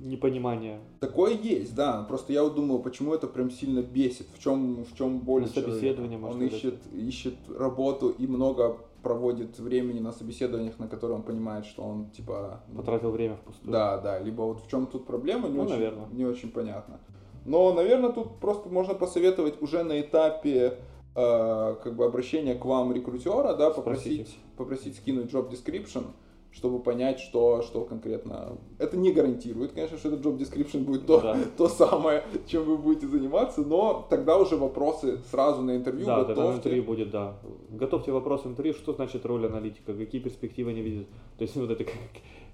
непонимание. 0.00 0.80
Такое 0.98 1.34
есть, 1.34 1.74
да. 1.74 2.02
Просто 2.02 2.32
я 2.32 2.42
вот 2.42 2.54
думаю, 2.54 2.80
почему 2.80 3.14
это 3.14 3.26
прям 3.26 3.50
сильно 3.50 3.80
бесит, 3.80 4.26
в 4.34 4.42
чем, 4.42 4.84
в 4.84 4.96
чем 4.96 5.20
боль. 5.20 5.42
На 5.42 5.48
собеседование, 5.48 6.18
может 6.18 6.36
Он 6.36 6.46
ищет, 6.46 6.86
ищет 6.92 7.34
работу 7.56 8.10
и 8.10 8.26
много 8.26 8.78
проводит 9.02 9.58
времени 9.58 9.98
на 9.98 10.12
собеседованиях, 10.12 10.78
на 10.78 10.88
которые 10.88 11.16
он 11.16 11.22
понимает, 11.22 11.64
что 11.64 11.82
он 11.82 12.10
типа 12.10 12.60
потратил 12.76 13.10
время 13.10 13.36
впустую. 13.36 13.72
Да, 13.72 13.98
да. 13.98 14.18
Либо 14.18 14.42
вот 14.42 14.60
в 14.60 14.68
чем 14.68 14.86
тут 14.86 15.06
проблема, 15.06 15.48
не, 15.48 15.56
ну, 15.56 15.62
очень, 15.62 15.72
наверное. 15.74 16.06
не 16.12 16.24
очень 16.24 16.50
понятно. 16.50 17.00
Но, 17.46 17.72
наверное, 17.72 18.12
тут 18.12 18.36
просто 18.38 18.68
можно 18.68 18.94
посоветовать 18.94 19.62
уже 19.62 19.82
на 19.82 20.00
этапе 20.00 20.78
э, 21.14 21.76
как 21.82 21.96
бы 21.96 22.04
обращения 22.04 22.54
к 22.54 22.64
вам 22.64 22.92
рекрутера, 22.92 23.54
да, 23.54 23.70
попросить, 23.70 24.36
попросить 24.56 24.96
скинуть 24.96 25.32
job 25.32 25.50
description, 25.50 26.04
чтобы 26.52 26.80
понять, 26.80 27.20
что, 27.20 27.62
что 27.62 27.84
конкретно... 27.84 28.58
Это 28.78 28.96
не 28.96 29.12
гарантирует, 29.12 29.72
конечно, 29.72 29.98
что 29.98 30.08
этот 30.08 30.24
job 30.24 30.36
description 30.36 30.80
будет 30.80 31.06
то, 31.06 31.20
да. 31.20 31.36
то 31.56 31.68
самое, 31.68 32.24
чем 32.46 32.64
вы 32.64 32.76
будете 32.76 33.06
заниматься, 33.06 33.62
но 33.62 34.06
тогда 34.10 34.36
уже 34.36 34.56
вопросы 34.56 35.18
сразу 35.30 35.62
на 35.62 35.76
интервью 35.76 36.06
да, 36.06 36.18
готовьте. 36.18 36.40
Да, 36.40 36.48
на 36.48 36.56
интервью 36.56 36.82
будет, 36.82 37.10
да. 37.10 37.36
Готовьте 37.70 38.10
вопросы 38.10 38.48
интервью, 38.48 38.74
что 38.74 38.92
значит 38.92 39.24
роль 39.26 39.46
аналитика, 39.46 39.94
какие 39.94 40.20
перспективы 40.20 40.70
они 40.70 40.80
видят. 40.80 41.06
То 41.38 41.42
есть 41.42 41.54
вот 41.56 41.70
это 41.70 41.84
как, 41.84 41.94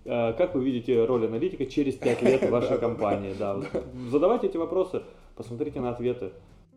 э, 0.05 0.33
как 0.35 0.55
вы 0.55 0.63
видите 0.63 1.05
роль 1.05 1.27
аналитика 1.27 1.65
через 1.65 1.95
5 1.95 2.23
лет 2.23 2.43
в 2.43 2.51
вашей 2.51 2.79
компании, 2.87 3.35
да. 3.39 3.61
Задавайте 4.11 4.49
эти 4.49 4.59
вопросы, 4.59 5.03
посмотрите 5.37 5.81
на 5.81 5.91
ответы 5.91 6.33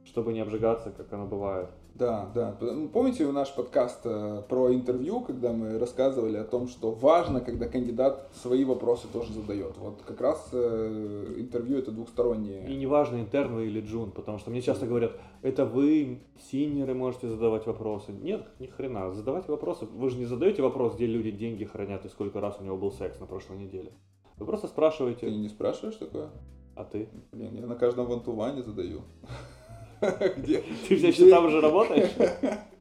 чтобы 0.10 0.34
не 0.34 0.42
обжигаться, 0.42 0.92
как 0.92 1.12
оно 1.14 1.26
бывает. 1.26 1.70
Да, 1.96 2.32
да. 2.34 2.56
Ну, 2.62 2.88
помните 2.88 3.30
наш 3.32 3.54
подкаст 3.54 4.02
э, 4.06 4.42
про 4.48 4.74
интервью, 4.74 5.20
когда 5.20 5.52
мы 5.52 5.78
рассказывали 5.78 6.38
о 6.38 6.46
том, 6.46 6.70
что 6.70 6.92
важно, 6.92 7.42
когда 7.42 7.68
кандидат 7.68 8.30
свои 8.34 8.64
вопросы 8.64 9.08
тоже 9.12 9.34
задает. 9.34 9.78
Вот 9.78 10.02
как 10.08 10.22
раз 10.22 10.50
э, 10.54 11.36
интервью 11.38 11.78
это 11.78 11.92
двухстороннее. 11.92 12.68
И 12.68 12.76
не 12.76 12.88
важно, 12.88 13.18
интерн 13.18 13.54
вы 13.54 13.68
или 13.68 13.82
джун, 13.82 14.12
потому 14.12 14.38
что 14.38 14.50
мне 14.50 14.62
часто 14.62 14.88
говорят, 14.88 15.12
это 15.42 15.66
вы, 15.66 16.22
синеры, 16.50 16.94
можете 16.94 17.28
задавать 17.28 17.68
вопросы. 17.68 18.14
Нет, 18.14 18.48
ни 18.60 18.68
хрена, 18.68 19.12
задавайте 19.12 19.52
вопросы. 19.52 19.86
Вы 19.86 20.10
же 20.10 20.18
не 20.18 20.26
задаете 20.26 20.62
вопрос, 20.62 20.96
где 20.96 21.06
люди 21.06 21.32
деньги 21.32 21.66
хранят 21.66 22.06
и 22.06 22.10
сколько 22.10 22.40
раз 22.40 22.58
у 22.62 22.64
него 22.64 22.78
был 22.78 22.94
секс 22.94 23.20
на 23.20 23.26
прошлой 23.26 23.58
неделе. 23.58 23.92
Вы 24.38 24.46
просто 24.46 24.68
спрашиваете. 24.68 25.26
Ты 25.26 25.36
не 25.36 25.50
спрашиваешь 25.50 25.98
такое? 25.98 26.30
А 26.76 26.86
ты? 26.86 27.10
Блин, 27.34 27.56
я 27.56 27.68
на 27.68 27.76
каждом 27.76 28.06
вантуване 28.06 28.64
задаю. 28.64 29.02
Где? 30.38 30.64
Ты 30.88 30.96
все 30.98 31.08
еще 31.10 31.30
там 31.30 31.46
уже 31.46 31.62
работаешь? 31.62 32.12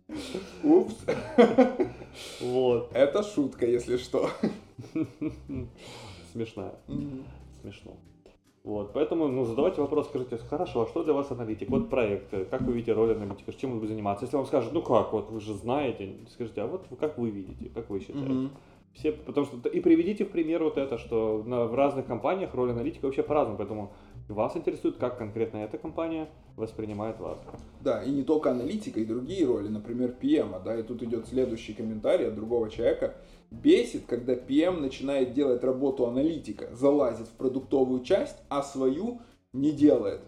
Упс. 0.62 0.94
Вот. 2.40 2.90
Это 2.94 3.22
шутка, 3.22 3.66
если 3.66 3.96
что. 3.96 4.30
Смешная. 6.32 6.74
Смешно. 7.60 7.96
Вот, 8.64 8.92
поэтому, 8.92 9.28
ну, 9.28 9.46
задавайте 9.46 9.80
вопрос, 9.80 10.08
скажите, 10.08 10.36
хорошо, 10.36 10.82
а 10.82 10.86
что 10.88 11.02
для 11.02 11.14
вас 11.14 11.30
аналитик? 11.30 11.70
Вот 11.70 11.88
проекты, 11.88 12.44
как 12.44 12.60
вы 12.62 12.74
видите 12.74 12.92
роль 12.92 13.12
аналитика, 13.12 13.50
чем 13.54 13.70
вы 13.70 13.76
будете 13.76 13.94
заниматься? 13.94 14.26
Если 14.26 14.36
вам 14.36 14.44
скажут, 14.44 14.74
ну 14.74 14.82
как, 14.82 15.12
вот 15.12 15.30
вы 15.30 15.40
же 15.40 15.54
знаете, 15.54 16.16
скажите, 16.28 16.60
а 16.60 16.66
вот 16.66 16.84
как 17.00 17.16
вы 17.16 17.30
видите, 17.30 17.70
как 17.70 17.88
вы 17.88 18.00
считаете? 18.00 18.30
Mm-hmm. 18.30 18.50
Все, 18.92 19.12
потому 19.12 19.46
что 19.46 19.68
и 19.68 19.80
приведите 19.80 20.24
в 20.24 20.30
пример 20.30 20.62
вот 20.62 20.76
это, 20.76 20.98
что 20.98 21.42
на, 21.46 21.64
в 21.64 21.74
разных 21.74 22.06
компаниях 22.06 22.52
роль 22.52 22.72
аналитика 22.72 23.06
вообще 23.06 23.22
по-разному, 23.22 23.56
поэтому 23.56 23.92
вас 24.34 24.56
интересует, 24.56 24.96
как 24.96 25.18
конкретно 25.18 25.58
эта 25.58 25.78
компания 25.78 26.28
воспринимает 26.56 27.18
вас. 27.20 27.38
Да, 27.80 28.02
и 28.02 28.10
не 28.10 28.22
только 28.22 28.50
аналитика, 28.50 29.00
и 29.00 29.04
другие 29.04 29.46
роли, 29.46 29.68
например, 29.68 30.14
PM, 30.20 30.62
да, 30.62 30.78
и 30.78 30.82
тут 30.82 31.02
идет 31.02 31.26
следующий 31.26 31.72
комментарий 31.72 32.28
от 32.28 32.34
другого 32.34 32.68
человека. 32.68 33.14
Бесит, 33.50 34.04
когда 34.06 34.34
PM 34.34 34.80
начинает 34.80 35.32
делать 35.32 35.64
работу 35.64 36.06
аналитика, 36.06 36.68
залазит 36.74 37.28
в 37.28 37.32
продуктовую 37.32 38.02
часть, 38.02 38.36
а 38.48 38.62
свою 38.62 39.20
не 39.52 39.72
делает. 39.72 40.20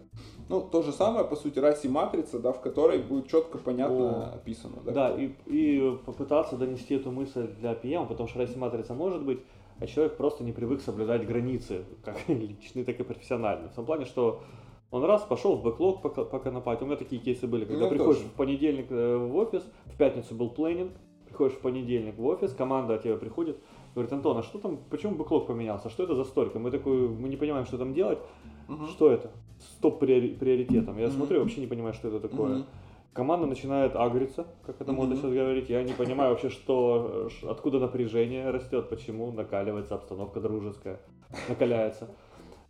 Ну, 0.49 0.61
то 0.61 0.81
же 0.81 0.91
самое, 0.91 1.25
по 1.25 1.35
сути, 1.35 1.59
раси 1.59 1.87
матрица, 1.87 2.39
да, 2.39 2.51
в 2.51 2.59
которой 2.59 2.99
будет 2.99 3.27
четко, 3.27 3.57
понятно 3.57 4.31
О, 4.31 4.35
описано. 4.35 4.77
Да, 4.83 4.91
да 4.91 5.15
и, 5.15 5.31
и 5.45 5.97
попытаться 6.05 6.57
донести 6.57 6.95
эту 6.95 7.11
мысль 7.11 7.47
для 7.59 7.73
PM, 7.73 8.07
потому 8.07 8.27
что 8.27 8.39
раси 8.39 8.57
матрица 8.57 8.93
может 8.93 9.23
быть 9.23 9.39
а 9.81 9.87
человек 9.87 10.15
просто 10.15 10.43
не 10.43 10.51
привык 10.51 10.79
соблюдать 10.81 11.25
границы, 11.25 11.85
как 12.05 12.15
личные, 12.29 12.85
так 12.85 12.99
и 12.99 13.03
профессиональные. 13.03 13.69
В 13.69 13.73
том 13.73 13.85
плане, 13.85 14.05
что 14.05 14.43
он 14.91 15.03
раз 15.03 15.23
пошел 15.23 15.55
в 15.55 15.63
бэклог 15.63 16.03
пока, 16.03 16.23
поконопать. 16.23 16.81
У 16.83 16.85
меня 16.85 16.97
такие 16.97 17.19
кейсы 17.19 17.47
были, 17.47 17.65
когда 17.65 17.85
ну, 17.85 17.89
приходишь 17.89 18.17
тоже. 18.17 18.29
в 18.29 18.33
понедельник 18.33 18.91
э, 18.91 19.17
в 19.17 19.35
офис, 19.35 19.63
в 19.87 19.97
пятницу 19.97 20.35
был 20.35 20.51
плейнинг, 20.51 20.91
приходишь 21.25 21.57
в 21.57 21.61
понедельник 21.61 22.15
в 22.15 22.25
офис, 22.25 22.53
команда 22.53 22.95
от 22.95 23.03
тебя 23.03 23.15
приходит, 23.15 23.57
говорит, 23.95 24.13
Антон, 24.13 24.37
а 24.37 24.43
что 24.43 24.59
там, 24.59 24.77
почему 24.91 25.15
бэклог 25.15 25.47
поменялся, 25.47 25.89
что 25.89 26.03
это 26.03 26.13
за 26.13 26.25
столько? 26.25 26.59
Мы 26.59 26.69
такой, 26.69 27.09
мы 27.09 27.27
не 27.27 27.37
понимаем, 27.37 27.65
что 27.65 27.79
там 27.79 27.95
делать. 27.95 28.19
Угу. 28.69 28.85
Что 28.85 29.11
это? 29.11 29.31
Стоп 29.59 29.97
приоритетом. 29.99 30.99
Я 30.99 31.07
угу. 31.07 31.13
смотрю, 31.13 31.39
вообще 31.39 31.59
не 31.59 31.67
понимаю, 31.67 31.95
что 31.95 32.09
это 32.09 32.19
такое. 32.19 32.59
Угу 32.59 32.65
команда 33.13 33.47
начинает 33.47 33.95
агриться, 33.95 34.47
как 34.65 34.79
это 34.81 34.91
можно 34.93 35.15
сейчас 35.15 35.31
говорить. 35.31 35.69
Я 35.69 35.83
не 35.83 35.93
понимаю 35.93 36.31
вообще, 36.31 36.49
что, 36.49 37.29
откуда 37.43 37.79
напряжение 37.79 38.49
растет, 38.49 38.89
почему 38.89 39.31
накаливается 39.31 39.95
обстановка 39.95 40.39
дружеская, 40.39 40.99
накаляется. 41.49 42.09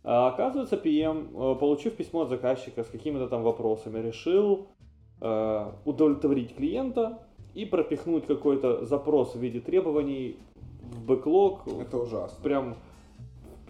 А 0.04 0.28
оказывается, 0.28 0.76
PM, 0.76 1.28
э, 1.30 1.58
получив 1.58 1.94
письмо 1.94 2.22
от 2.22 2.28
заказчика 2.28 2.82
с 2.82 2.88
какими-то 2.88 3.28
там 3.28 3.44
вопросами, 3.44 4.00
решил 4.00 4.66
э, 5.20 5.70
удовлетворить 5.84 6.56
клиента 6.56 7.20
и 7.54 7.64
пропихнуть 7.64 8.26
какой-то 8.26 8.84
запрос 8.84 9.36
в 9.36 9.38
виде 9.38 9.60
требований 9.60 10.38
в 10.82 11.04
бэклог. 11.06 11.68
Это 11.80 11.98
ужасно. 11.98 12.42
Прям 12.42 12.76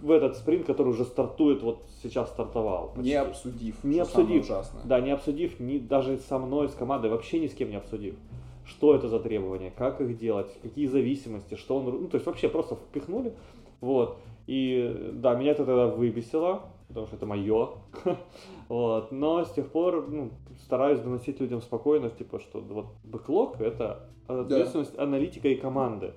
в 0.02 0.11
этот 0.11 0.37
спринт, 0.37 0.66
который 0.66 0.88
уже 0.88 1.04
стартует, 1.04 1.62
вот 1.62 1.82
сейчас 2.02 2.28
стартовал. 2.30 2.88
Почти. 2.88 3.11
Не 3.11 3.14
обсудив. 3.14 3.85
Не 3.85 4.00
обсудив. 4.00 4.47
Да, 4.85 5.00
не 5.00 5.12
обсудив 5.12 5.61
ни, 5.61 5.78
даже 5.78 6.18
со 6.18 6.38
мной, 6.38 6.68
с 6.68 6.75
командой, 6.75 7.11
вообще 7.11 7.38
ни 7.38 7.47
с 7.47 7.54
кем 7.54 7.71
не 7.71 7.76
обсудив. 7.76 8.16
Что 8.64 8.94
это 8.94 9.09
за 9.09 9.21
требования, 9.21 9.73
как 9.76 10.00
их 10.00 10.18
делать, 10.18 10.49
какие 10.62 10.87
зависимости, 10.87 11.54
что 11.54 11.78
он... 11.78 11.85
Ну, 11.85 12.09
то 12.09 12.16
есть 12.16 12.26
вообще 12.26 12.49
просто 12.49 12.75
впихнули. 12.75 13.32
Вот. 13.80 14.18
И 14.47 15.12
да, 15.14 15.35
меня 15.35 15.52
это 15.52 15.64
тогда 15.64 15.87
выбесило, 15.87 16.62
потому 16.88 17.06
что 17.06 17.16
это 17.16 17.26
мое. 17.26 17.71
вот. 18.68 19.12
Но 19.12 19.44
с 19.44 19.52
тех 19.52 19.68
пор 19.68 20.09
ну, 20.09 20.30
стараюсь 20.64 21.00
доносить 21.00 21.40
людям 21.40 21.62
спокойно, 21.62 22.11
типа, 22.11 22.40
что 22.40 22.61
вот 22.61 22.87
бэклог 23.04 23.61
это 23.61 24.09
ответственность 24.26 24.97
да. 24.97 25.04
аналитика 25.04 25.49
и 25.49 25.54
команды. 25.54 26.12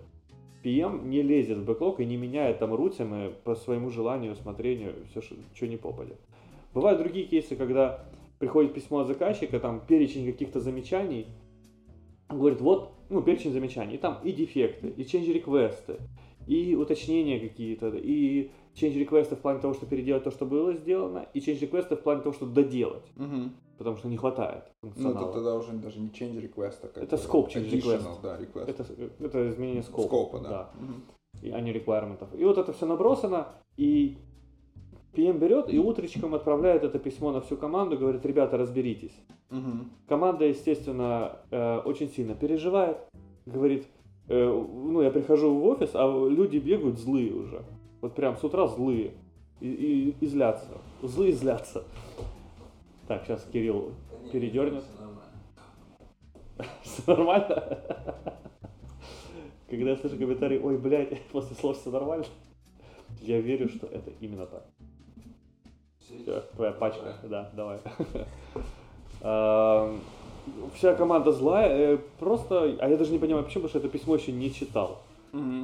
PM 0.65 1.07
не 1.07 1.21
лезет 1.21 1.59
в 1.59 1.65
бэклог 1.65 1.99
и 1.99 2.05
не 2.05 2.17
меняет 2.17 2.57
там 2.57 2.73
рутины 2.73 3.31
по 3.43 3.53
своему 3.53 3.91
желанию, 3.91 4.31
усмотрению, 4.31 4.95
все, 5.11 5.21
что 5.21 5.67
не 5.67 5.77
попадет. 5.77 6.19
Бывают 6.73 6.99
другие 6.99 7.27
кейсы, 7.27 7.55
когда 7.55 8.03
приходит 8.39 8.73
письмо 8.73 8.99
от 8.99 9.07
заказчика, 9.07 9.59
там 9.59 9.79
перечень 9.87 10.25
каких-то 10.25 10.59
замечаний, 10.59 11.27
говорит, 12.27 12.59
вот, 12.61 12.93
ну, 13.09 13.21
перечень 13.21 13.51
замечаний, 13.51 13.95
и 13.95 13.97
там 13.99 14.19
и 14.23 14.31
дефекты, 14.31 14.89
и 14.89 15.03
change 15.03 15.31
реквесты, 15.31 15.99
и 16.47 16.75
уточнения 16.75 17.39
какие-то, 17.39 17.89
и 17.89 18.49
change 18.73 18.97
реквесты 18.97 19.35
в 19.35 19.39
плане 19.39 19.59
того, 19.59 19.75
что 19.75 19.85
переделать 19.85 20.23
то, 20.23 20.31
что 20.31 20.45
было 20.45 20.73
сделано, 20.73 21.27
и 21.33 21.39
change 21.39 21.59
реквесты 21.59 21.95
в 21.95 22.01
плане 22.01 22.23
того, 22.23 22.33
что 22.33 22.47
доделать. 22.47 23.05
Угу 23.15 23.51
потому 23.77 23.97
что 23.97 24.07
не 24.07 24.17
хватает 24.17 24.63
функционала. 24.81 25.13
Ну, 25.13 25.21
это 25.25 25.33
тогда 25.33 25.55
уже 25.55 25.71
даже 25.73 25.99
не 25.99 26.09
change 26.09 26.41
request, 26.41 26.79
а 26.83 26.87
как 26.87 27.03
Это 27.03 27.15
scope 27.15 27.47
change 27.47 27.71
request. 27.71 28.21
Да, 28.21 28.37
request. 28.39 28.69
Это, 28.69 28.85
это 29.19 29.49
изменение 29.49 29.83
скопа. 29.83 30.07
Скопа, 30.07 30.39
да. 30.39 30.49
да. 30.49 30.71
И, 31.41 31.51
а 31.51 31.59
не 31.61 31.73
requirement. 31.73 32.37
И 32.37 32.43
вот 32.43 32.57
это 32.57 32.73
все 32.73 32.85
набросано, 32.85 33.47
и 33.77 34.17
PM 35.15 35.39
берет 35.39 35.73
и 35.73 35.79
утречком 35.79 36.35
отправляет 36.35 36.83
это 36.83 36.99
письмо 36.99 37.31
на 37.31 37.41
всю 37.41 37.57
команду, 37.57 37.97
говорит, 37.97 38.25
ребята, 38.25 38.57
разберитесь. 38.57 39.15
Угу. 39.51 39.85
Команда, 40.07 40.45
естественно, 40.45 41.39
э, 41.51 41.79
очень 41.79 42.09
сильно 42.09 42.35
переживает, 42.35 42.97
говорит, 43.45 43.87
э, 44.27 44.45
ну, 44.45 45.01
я 45.01 45.11
прихожу 45.11 45.53
в 45.53 45.65
офис, 45.65 45.91
а 45.93 46.05
люди 46.27 46.57
бегают 46.57 46.99
злые 46.99 47.33
уже. 47.33 47.63
Вот 48.01 48.15
прям 48.15 48.35
с 48.37 48.43
утра 48.43 48.67
злые. 48.67 49.13
И, 49.61 49.67
и, 49.67 50.15
и 50.19 50.27
злятся. 50.27 50.77
Злые 51.01 51.33
злятся. 51.33 51.83
Так, 53.07 53.23
сейчас 53.25 53.45
Кирилл 53.51 53.93
передернет. 54.31 54.83
Все 56.81 57.01
нормально? 57.07 57.79
Когда 59.69 59.91
я 59.91 59.97
слышу 59.97 60.17
комментарий, 60.17 60.59
ой, 60.59 60.77
блядь, 60.77 61.21
после 61.31 61.55
слов 61.55 61.79
все 61.79 61.89
нормально, 61.91 62.25
я 63.21 63.41
верю, 63.41 63.69
что 63.69 63.87
это 63.87 64.11
именно 64.19 64.45
так. 64.45 64.65
Все, 65.99 66.41
твоя 66.55 66.71
пачка, 66.71 67.15
да, 67.23 67.51
давай. 67.53 67.79
Вся 70.75 70.93
команда 70.93 71.31
злая, 71.31 71.95
э, 71.95 71.97
просто, 72.19 72.77
а 72.79 72.87
я 72.87 72.97
даже 72.97 73.11
не 73.11 73.17
понимаю, 73.17 73.43
почему, 73.43 73.63
потому 73.63 73.69
что 73.69 73.79
это 73.79 73.89
письмо 73.89 74.15
еще 74.15 74.31
не 74.31 74.53
читал. 74.53 75.01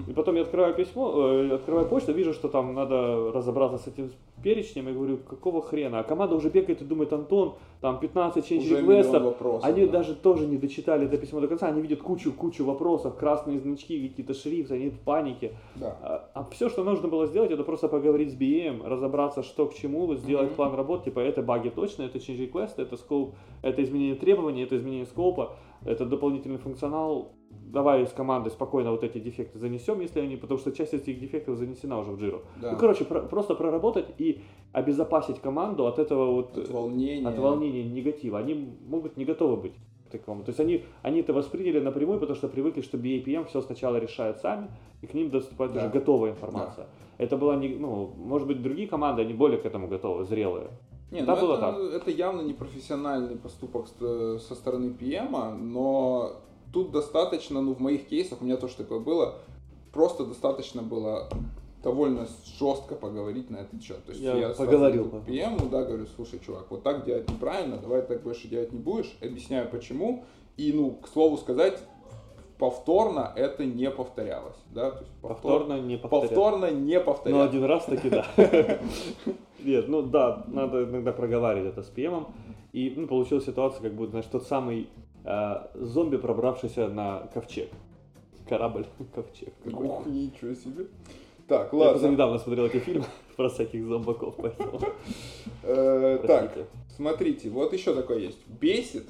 И 0.08 0.14
потом 0.14 0.36
я 0.36 0.42
открываю 0.42 0.74
письмо, 0.74 1.14
э, 1.16 1.56
открываю 1.56 1.88
почту, 1.88 2.12
вижу, 2.14 2.34
что 2.34 2.50
там 2.50 2.74
надо 2.74 3.32
разобраться 3.32 3.78
с 3.78 3.88
этим 3.88 4.12
перечнем, 4.44 4.90
и 4.90 4.94
говорю, 4.94 5.18
какого 5.18 5.62
хрена? 5.62 6.00
А 6.00 6.04
команда 6.04 6.36
уже 6.36 6.50
бегает 6.50 6.82
и 6.82 6.86
думает, 6.86 7.14
Антон, 7.14 7.56
там 7.80 8.00
15 8.00 8.52
change 8.52 8.80
реквестов, 8.80 9.36
они 9.64 9.86
да. 9.86 9.92
даже 9.92 10.16
тоже 10.16 10.48
не 10.48 10.58
дочитали 10.58 11.06
это 11.06 11.18
письмо 11.18 11.40
до 11.40 11.48
конца, 11.48 11.68
они 11.68 11.82
видят 11.82 12.02
кучу-кучу 12.02 12.66
вопросов, 12.66 13.16
красные 13.18 13.60
значки, 13.60 14.10
какие-то 14.10 14.34
шрифты, 14.34 14.76
они 14.76 14.90
в 14.90 15.00
панике. 15.00 15.54
Да. 15.76 15.98
А, 16.02 16.30
а 16.34 16.44
все, 16.52 16.70
что 16.70 16.84
нужно 16.84 17.08
было 17.08 17.28
сделать, 17.28 17.52
это 17.52 17.64
просто 17.64 17.88
поговорить 17.88 18.32
с 18.32 18.36
BM, 18.36 18.86
разобраться, 18.86 19.44
что 19.44 19.68
к 19.68 19.74
чему, 19.74 20.14
сделать 20.16 20.52
mm-hmm. 20.52 20.56
план 20.56 20.76
работы, 20.76 21.06
типа, 21.06 21.20
это 21.20 21.42
баги 21.42 21.70
точно, 21.70 22.04
это 22.04 22.18
change 22.18 22.52
request, 22.52 22.74
это 22.78 22.96
scope, 22.96 23.34
это 23.62 23.82
изменение 23.84 24.16
требований, 24.16 24.64
это 24.64 24.76
изменение 24.76 25.06
скопа, 25.06 25.56
это 25.86 26.06
дополнительный 26.06 26.58
функционал, 26.58 27.34
давай 27.72 28.06
с 28.06 28.12
командой 28.12 28.50
спокойно 28.50 28.92
вот 28.92 29.04
эти 29.04 29.20
дефекты 29.20 29.60
занесем, 29.60 30.02
если 30.02 30.20
они, 30.20 30.36
потому 30.36 30.60
что 30.60 30.72
часть 30.72 30.94
этих 30.94 31.20
дефектов 31.20 31.58
занесена 31.58 32.00
уже 32.00 32.12
в 32.12 32.20
джиру. 32.20 32.42
Да. 32.62 32.72
Ну, 32.72 32.78
короче, 32.78 33.06
про, 33.06 33.22
просто 33.22 33.56
проработать 33.56 34.08
и 34.18 34.42
обезопасить 34.74 35.40
команду 35.40 35.88
от 35.88 36.00
этого 36.00 36.32
вот... 36.32 36.58
От 36.58 36.70
волнения. 36.70 37.28
От 37.28 37.38
волнения, 37.38 37.84
негатива. 37.84 38.40
Они 38.40 38.76
могут 38.88 39.18
не 39.18 39.26
готовы 39.26 39.58
быть 39.58 39.74
к 40.08 40.12
такому. 40.12 40.44
То 40.44 40.50
есть 40.50 40.60
они, 40.60 40.84
они 41.02 41.22
это 41.22 41.34
восприняли 41.34 41.80
напрямую, 41.80 42.20
потому 42.20 42.36
что 42.36 42.48
привыкли, 42.48 42.82
что 42.82 42.98
BAPM 42.98 43.46
все 43.46 43.62
сначала 43.62 43.98
решают 43.98 44.38
сами, 44.38 44.70
и 45.02 45.08
к 45.08 45.14
ним 45.14 45.30
доступает 45.30 45.74
да. 45.74 45.80
уже 45.80 45.90
готовая 45.90 46.32
информация. 46.32 46.86
Да. 46.86 47.24
Это 47.24 47.38
была, 47.38 47.56
не, 47.56 47.70
ну, 47.70 48.14
может 48.18 48.48
быть, 48.48 48.62
другие 48.62 48.88
команды, 48.88 49.22
они 49.22 49.34
более 49.34 49.60
к 49.60 49.66
этому 49.66 49.88
готовы, 49.88 50.26
зрелые. 50.26 50.70
Не, 51.12 51.22
ну 51.22 51.36
было 51.36 51.58
это, 51.58 51.74
так. 51.74 52.02
это 52.02 52.12
явно 52.12 52.42
не 52.42 52.54
профессиональный 52.54 53.36
поступок 53.36 53.88
со 53.88 54.56
стороны 54.56 54.96
PM, 54.98 55.58
но 55.58 56.42
тут 56.74 56.92
достаточно, 56.92 57.62
ну 57.62 57.74
в 57.74 57.80
моих 57.80 58.08
кейсах, 58.08 58.42
у 58.42 58.46
меня 58.46 58.58
тоже 58.58 58.76
такое 58.76 59.00
было, 59.00 59.36
просто 59.92 60.26
достаточно 60.26 60.82
было 60.82 61.30
довольно 61.84 62.28
жестко 62.60 62.96
поговорить 62.96 63.50
на 63.50 63.58
этот 63.58 63.82
счет. 63.82 64.04
То 64.06 64.12
есть 64.12 64.24
я, 64.24 64.36
я 64.36 64.50
поговорил. 64.50 65.08
PM, 65.28 65.70
да, 65.70 65.84
говорю, 65.84 66.06
слушай, 66.16 66.40
чувак, 66.46 66.66
вот 66.70 66.84
так 66.84 67.06
делать 67.06 67.30
неправильно, 67.30 67.78
давай 67.78 68.02
так 68.04 68.22
больше 68.22 68.48
делать 68.48 68.72
не 68.72 68.80
будешь, 68.80 69.18
объясняю 69.22 69.70
почему. 69.70 70.24
И, 70.58 70.74
ну, 70.74 70.92
к 70.92 71.08
слову 71.08 71.38
сказать, 71.38 71.80
повторно 72.60 73.34
это 73.36 73.66
не 73.66 73.90
повторялось, 73.90 74.58
да, 74.70 74.92
то 74.92 75.00
есть 75.00 75.12
повтор... 75.22 75.62
повторно 75.62 75.82
не 75.82 75.98
повторялось. 75.98 76.30
Повторно 76.30 76.72
не 76.72 77.00
повторялось. 77.00 77.44
Ну, 77.44 77.50
один 77.50 77.64
раз 77.64 77.86
таки 77.86 78.10
да. 78.10 78.28
Нет, 79.64 79.88
ну 79.88 80.04
да, 80.04 80.44
надо 80.48 80.84
иногда 80.84 81.12
проговаривать 81.12 81.74
это 81.74 81.84
с 81.84 81.92
PM. 81.92 82.28
И 82.74 82.94
ну, 82.96 83.08
получилась 83.08 83.46
ситуация, 83.46 83.82
как 83.82 83.94
будто, 83.94 84.12
знаешь, 84.12 84.28
тот 84.32 84.48
самый 84.48 84.88
э, 85.24 85.68
зомби, 85.76 86.18
пробравшийся 86.18 86.88
на 86.88 87.28
ковчег. 87.34 87.70
Корабль, 88.48 88.86
ковчег. 89.16 89.54
Ух, 89.66 90.06
ничего 90.06 90.54
себе. 90.54 90.88
Так, 91.48 91.74
ладно. 91.74 91.86
Я 91.86 91.92
просто 91.92 92.10
недавно 92.10 92.40
смотрел 92.40 92.66
эти 92.68 92.80
фильмы 92.80 93.06
про 93.36 93.50
всяких 93.50 93.86
зомбаков, 93.86 94.36
поэтому... 94.38 94.80
Э, 95.64 96.20
так, 96.28 96.58
смотрите, 96.96 97.50
вот 97.50 97.74
еще 97.74 97.94
такое 97.94 98.20
есть. 98.20 98.48
Бесит, 98.48 99.08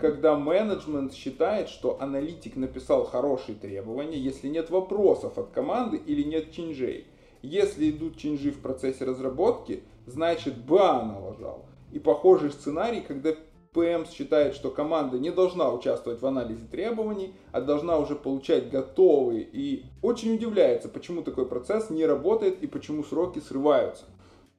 когда 0.00 0.36
менеджмент 0.36 1.12
считает, 1.12 1.68
что 1.68 2.00
аналитик 2.00 2.56
написал 2.56 3.04
хорошие 3.04 3.56
требования, 3.56 4.18
если 4.18 4.48
нет 4.48 4.70
вопросов 4.70 5.36
от 5.36 5.50
команды 5.50 5.98
или 5.98 6.22
нет 6.22 6.52
чинжей. 6.52 7.06
Если 7.42 7.90
идут 7.90 8.16
чинжи 8.16 8.50
в 8.50 8.60
процессе 8.60 9.04
разработки, 9.04 9.82
значит 10.06 10.56
БА 10.56 11.04
налажал. 11.04 11.66
И 11.92 11.98
похожий 11.98 12.50
сценарий, 12.50 13.02
когда 13.02 13.34
ПМ 13.74 14.06
считает, 14.08 14.54
что 14.54 14.70
команда 14.70 15.18
не 15.18 15.30
должна 15.30 15.70
участвовать 15.70 16.22
в 16.22 16.26
анализе 16.26 16.64
требований, 16.70 17.34
а 17.52 17.60
должна 17.60 17.98
уже 17.98 18.14
получать 18.14 18.70
готовые. 18.70 19.42
И 19.42 19.84
очень 20.00 20.34
удивляется, 20.34 20.88
почему 20.88 21.22
такой 21.22 21.44
процесс 21.44 21.90
не 21.90 22.06
работает 22.06 22.62
и 22.62 22.68
почему 22.68 23.02
сроки 23.02 23.40
срываются. 23.40 24.04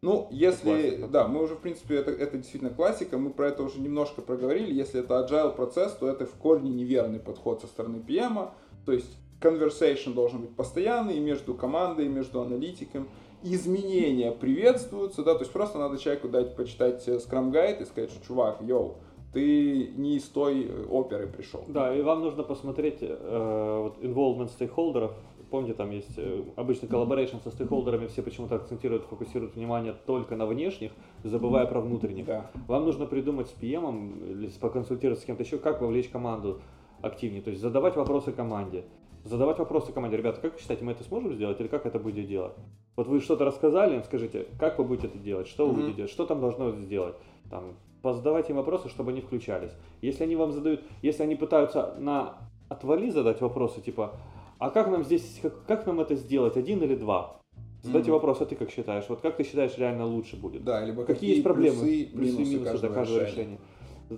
Ну, 0.02 0.28
если, 0.30 1.08
да, 1.10 1.28
мы 1.28 1.42
уже, 1.42 1.56
в 1.56 1.60
принципе, 1.60 1.96
это, 1.96 2.12
это 2.12 2.38
действительно 2.38 2.72
классика, 2.72 3.18
мы 3.18 3.32
про 3.32 3.48
это 3.48 3.64
уже 3.64 3.80
немножко 3.80 4.22
проговорили, 4.22 4.72
если 4.72 5.00
это 5.00 5.16
agile 5.16 5.56
процесс, 5.56 5.94
то 5.94 6.08
это 6.08 6.26
в 6.26 6.34
корне 6.34 6.70
неверный 6.70 7.20
подход 7.20 7.62
со 7.62 7.68
стороны 7.68 8.04
PM, 8.06 8.50
то 8.86 8.92
есть 8.92 9.18
conversation 9.42 10.14
должен 10.14 10.42
быть 10.42 10.56
постоянный 10.56 11.20
между 11.20 11.56
командой, 11.56 12.08
между 12.08 12.42
аналитиком, 12.42 13.08
изменения 13.54 14.32
приветствуются, 14.32 15.24
да, 15.24 15.36
то 15.36 15.42
есть 15.42 15.52
просто 15.52 15.78
надо 15.78 15.98
человеку 15.98 16.28
дать 16.28 16.56
почитать 16.56 17.08
э, 17.08 17.18
Scrum 17.18 17.52
Guide 17.52 17.82
и 17.82 17.86
сказать, 17.86 18.12
что, 18.12 18.26
чувак, 18.26 18.62
йоу, 18.62 18.96
ты 19.36 19.92
не 19.98 20.16
из 20.16 20.24
той 20.24 20.66
э, 20.66 20.86
оперы 20.90 21.28
пришел. 21.28 21.64
Да, 21.68 21.96
и 21.96 22.02
вам 22.02 22.22
нужно 22.22 22.44
посмотреть 22.44 23.00
э, 23.02 23.80
вот 23.82 23.98
involvement 24.04 24.48
стейкхолдеров. 24.48 25.12
Помните, 25.52 25.74
там 25.74 25.92
есть 25.92 26.18
э, 26.18 26.44
обычно 26.56 26.88
collaboration 26.88 27.44
со 27.44 27.52
стейкхолдерами, 27.52 28.08
все 28.08 28.24
почему-то 28.24 28.56
акцентируют, 28.56 29.04
фокусируют 29.06 29.56
внимание 29.56 29.94
только 30.06 30.36
на 30.36 30.46
внешних, 30.46 30.92
забывая 31.24 31.66
про 31.66 31.82
внутренних. 31.82 32.26
Да. 32.26 32.50
Вам 32.68 32.86
нужно 32.86 33.06
придумать 33.06 33.48
с 33.48 33.54
PM 33.62 34.32
или 34.32 34.48
поконсультироваться 34.60 35.24
с 35.24 35.26
кем-то 35.26 35.44
еще, 35.44 35.58
как 35.58 35.82
вовлечь 35.82 36.10
команду 36.10 36.62
активнее, 37.02 37.42
то 37.42 37.50
есть 37.50 37.62
задавать 37.62 37.96
вопросы 37.96 38.32
команде. 38.32 38.86
Задавать 39.26 39.58
вопросы 39.58 39.92
команде, 39.92 40.18
ребята, 40.18 40.40
как 40.40 40.54
вы 40.54 40.60
считаете, 40.60 40.86
мы 40.86 40.92
это 40.92 41.04
сможем 41.04 41.34
сделать 41.34 41.60
или 41.60 41.68
как 41.68 41.88
это 41.88 41.98
будете 41.98 42.28
делать? 42.28 42.54
Вот 42.96 43.08
вы 43.08 43.20
что-то 43.20 43.44
рассказали, 43.44 44.00
скажите, 44.04 44.46
как 44.60 44.78
вы 44.78 44.86
будете 44.86 45.08
это 45.08 45.18
делать, 45.18 45.48
что 45.48 45.66
вы 45.66 45.72
mm-hmm. 45.72 45.76
будете 45.78 45.94
делать, 45.96 46.12
что 46.12 46.28
там 46.28 46.42
должно 46.42 46.72
сделать, 46.74 47.16
там, 47.50 47.74
позадавайте 48.04 48.52
им 48.52 48.58
вопросы, 48.58 48.88
чтобы 48.88 49.12
они 49.12 49.22
включались. 49.22 49.72
Если 50.04 50.24
они 50.24 50.36
вам 50.36 50.52
задают, 50.52 50.82
если 51.02 51.24
они 51.24 51.36
пытаются 51.36 51.96
на 51.98 52.38
отвали 52.70 53.10
задать 53.10 53.42
вопросы, 53.42 53.82
типа, 53.82 54.14
а 54.60 54.70
как 54.70 54.90
нам 54.90 55.04
здесь, 55.04 55.40
как, 55.42 55.66
как 55.66 55.88
нам 55.88 56.00
это 56.02 56.14
сделать, 56.14 56.56
один 56.56 56.84
или 56.84 56.94
два? 56.94 57.42
Задайте 57.82 58.12
mm-hmm. 58.12 58.14
вопрос, 58.14 58.42
а 58.42 58.46
ты 58.46 58.56
как 58.56 58.70
считаешь? 58.70 59.06
Вот 59.10 59.22
как 59.22 59.38
ты 59.38 59.44
считаешь 59.44 59.76
реально 59.80 60.06
лучше 60.06 60.36
будет? 60.36 60.64
Да, 60.64 60.86
либо 60.86 61.02
какие, 61.02 61.16
какие 61.16 61.30
есть 61.32 61.44
проблемы, 61.44 61.80
плюсы, 61.80 62.06
плюсы 62.12 62.32
минусы, 62.38 62.52
минусы 62.52 62.72
каждого, 62.72 62.94
каждого 62.94 63.20
решения. 63.22 63.42
решения. 63.42 63.60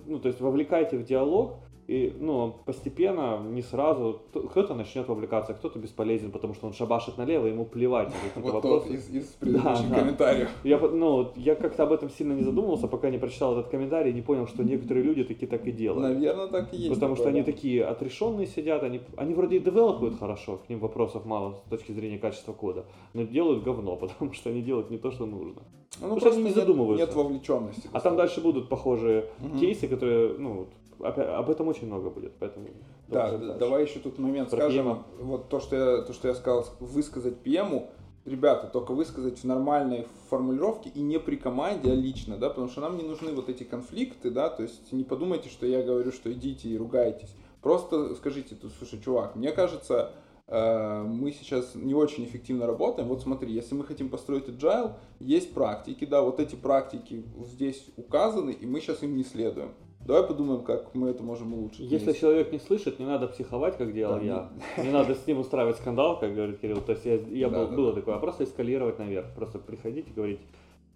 Ну, 0.06 0.18
то 0.18 0.28
есть 0.28 0.40
вовлекайте 0.42 0.98
в 0.98 1.04
диалог, 1.04 1.60
и, 1.88 2.14
ну, 2.20 2.54
постепенно, 2.66 3.40
не 3.42 3.62
сразу, 3.62 4.20
кто-то 4.50 4.74
начнет 4.74 5.08
вовлекаться, 5.08 5.54
кто-то 5.54 5.78
бесполезен, 5.78 6.30
потому 6.30 6.52
что 6.52 6.66
он 6.66 6.74
шабашит 6.74 7.16
налево, 7.16 7.46
ему 7.46 7.64
плевать 7.64 8.08
на 8.08 8.14
какие-то 8.28 8.40
вот 8.40 8.52
вопросы. 8.52 8.94
из, 8.94 9.08
из 9.08 9.24
предыдущих 9.40 9.88
да, 9.88 10.00
комментариев. 10.00 10.50
Да. 10.62 10.68
Я, 10.68 10.78
ну, 10.78 11.32
я 11.34 11.54
как-то 11.54 11.84
об 11.84 11.92
этом 11.92 12.10
сильно 12.10 12.34
не 12.34 12.42
задумывался, 12.42 12.88
пока 12.88 13.08
не 13.08 13.16
прочитал 13.16 13.58
этот 13.58 13.70
комментарий 13.70 14.12
не 14.12 14.20
понял, 14.20 14.46
что 14.46 14.64
некоторые 14.64 15.02
люди 15.02 15.24
такие 15.24 15.48
так 15.48 15.66
и 15.66 15.72
делают. 15.72 16.02
Наверное, 16.02 16.48
так 16.48 16.74
и 16.74 16.76
есть. 16.76 16.92
Потому 16.92 17.16
что 17.16 17.30
они 17.30 17.42
такие 17.42 17.82
отрешенные 17.86 18.46
сидят, 18.46 18.82
они, 18.82 19.00
они 19.16 19.32
вроде 19.32 19.56
и 19.56 19.58
девелопают 19.58 20.18
хорошо, 20.18 20.58
к 20.58 20.68
ним 20.68 20.80
вопросов 20.80 21.24
мало 21.24 21.54
с 21.54 21.70
точки 21.70 21.92
зрения 21.92 22.18
качества 22.18 22.52
кода, 22.52 22.84
но 23.14 23.22
делают 23.22 23.64
говно, 23.64 23.96
потому 24.18 24.34
что 24.34 24.50
они 24.50 24.60
делают 24.60 24.90
не 24.90 24.98
то, 24.98 25.10
что 25.10 25.24
нужно. 25.24 25.62
Ну, 26.02 26.14
потому 26.14 26.20
что 26.20 26.30
они 26.32 26.42
не 26.42 26.50
задумываются. 26.50 27.06
Нет 27.06 27.14
вовлеченности. 27.14 27.88
А 27.92 28.00
там 28.00 28.16
дальше 28.18 28.42
будут 28.42 28.68
похожие 28.68 29.24
угу. 29.40 29.58
кейсы, 29.58 29.88
которые, 29.88 30.36
ну, 30.38 30.66
об 31.00 31.50
этом 31.50 31.68
очень 31.68 31.86
много 31.86 32.10
будет, 32.10 32.32
поэтому. 32.38 32.68
Да, 33.08 33.36
давай 33.36 33.84
еще 33.84 34.00
тут 34.00 34.18
момент 34.18 34.50
Про 34.50 34.58
скажем. 34.58 34.88
PM. 34.88 35.04
Вот 35.20 35.48
то, 35.48 35.60
что 35.60 35.76
я, 35.76 36.02
то, 36.02 36.12
что 36.12 36.28
я 36.28 36.34
сказал, 36.34 36.66
высказать 36.80 37.36
PM, 37.44 37.88
ребята, 38.24 38.66
только 38.66 38.92
высказать 38.92 39.38
в 39.38 39.44
нормальной 39.44 40.06
формулировке 40.28 40.90
и 40.90 41.00
не 41.00 41.18
при 41.18 41.36
команде, 41.36 41.90
а 41.90 41.94
лично, 41.94 42.36
да, 42.36 42.48
потому 42.50 42.68
что 42.68 42.80
нам 42.80 42.96
не 42.96 43.04
нужны 43.04 43.32
вот 43.32 43.48
эти 43.48 43.64
конфликты, 43.64 44.30
да, 44.30 44.48
то 44.48 44.62
есть 44.62 44.92
не 44.92 45.04
подумайте, 45.04 45.48
что 45.48 45.66
я 45.66 45.82
говорю, 45.82 46.12
что 46.12 46.32
идите 46.32 46.68
и 46.68 46.76
ругайтесь. 46.76 47.34
Просто 47.62 48.14
скажите, 48.14 48.54
тут, 48.54 48.72
слушай, 48.78 49.00
чувак, 49.00 49.34
мне 49.34 49.50
кажется, 49.52 50.12
э, 50.46 51.02
мы 51.02 51.32
сейчас 51.32 51.74
не 51.74 51.94
очень 51.94 52.24
эффективно 52.24 52.66
работаем. 52.66 53.08
Вот 53.08 53.22
смотри, 53.22 53.52
если 53.52 53.74
мы 53.74 53.84
хотим 53.84 54.08
построить 54.08 54.48
agile, 54.48 54.92
есть 55.18 55.52
практики, 55.54 56.04
да, 56.04 56.22
вот 56.22 56.38
эти 56.40 56.54
практики 56.54 57.24
здесь 57.44 57.84
указаны, 57.96 58.50
и 58.50 58.66
мы 58.66 58.80
сейчас 58.80 59.02
им 59.02 59.16
не 59.16 59.24
следуем. 59.24 59.74
Давай 60.08 60.22
подумаем, 60.26 60.62
как 60.62 60.94
мы 60.94 61.10
это 61.10 61.22
можем 61.22 61.52
улучшить. 61.52 61.80
Если 61.80 62.06
вместе. 62.06 62.20
человек 62.22 62.50
не 62.50 62.58
слышит, 62.58 62.98
не 62.98 63.04
надо 63.04 63.28
психовать, 63.28 63.76
как 63.76 63.92
делал 63.92 64.18
да, 64.18 64.24
я. 64.24 64.50
Не... 64.78 64.84
не 64.84 64.90
надо 64.90 65.14
с 65.14 65.26
ним 65.26 65.38
устраивать 65.38 65.76
скандал, 65.76 66.18
как 66.18 66.34
говорит 66.34 66.60
Кирилл. 66.60 66.80
То 66.80 66.92
есть 66.92 67.04
я, 67.04 67.16
я 67.16 67.50
да, 67.50 67.58
был, 67.58 67.68
да, 67.68 67.76
было 67.76 67.92
да. 67.92 68.00
такое, 68.00 68.14
а 68.14 68.18
просто 68.18 68.44
эскалировать 68.44 68.98
наверх. 68.98 69.26
Просто 69.34 69.58
приходить 69.58 70.08
и 70.08 70.10
говорить 70.10 70.40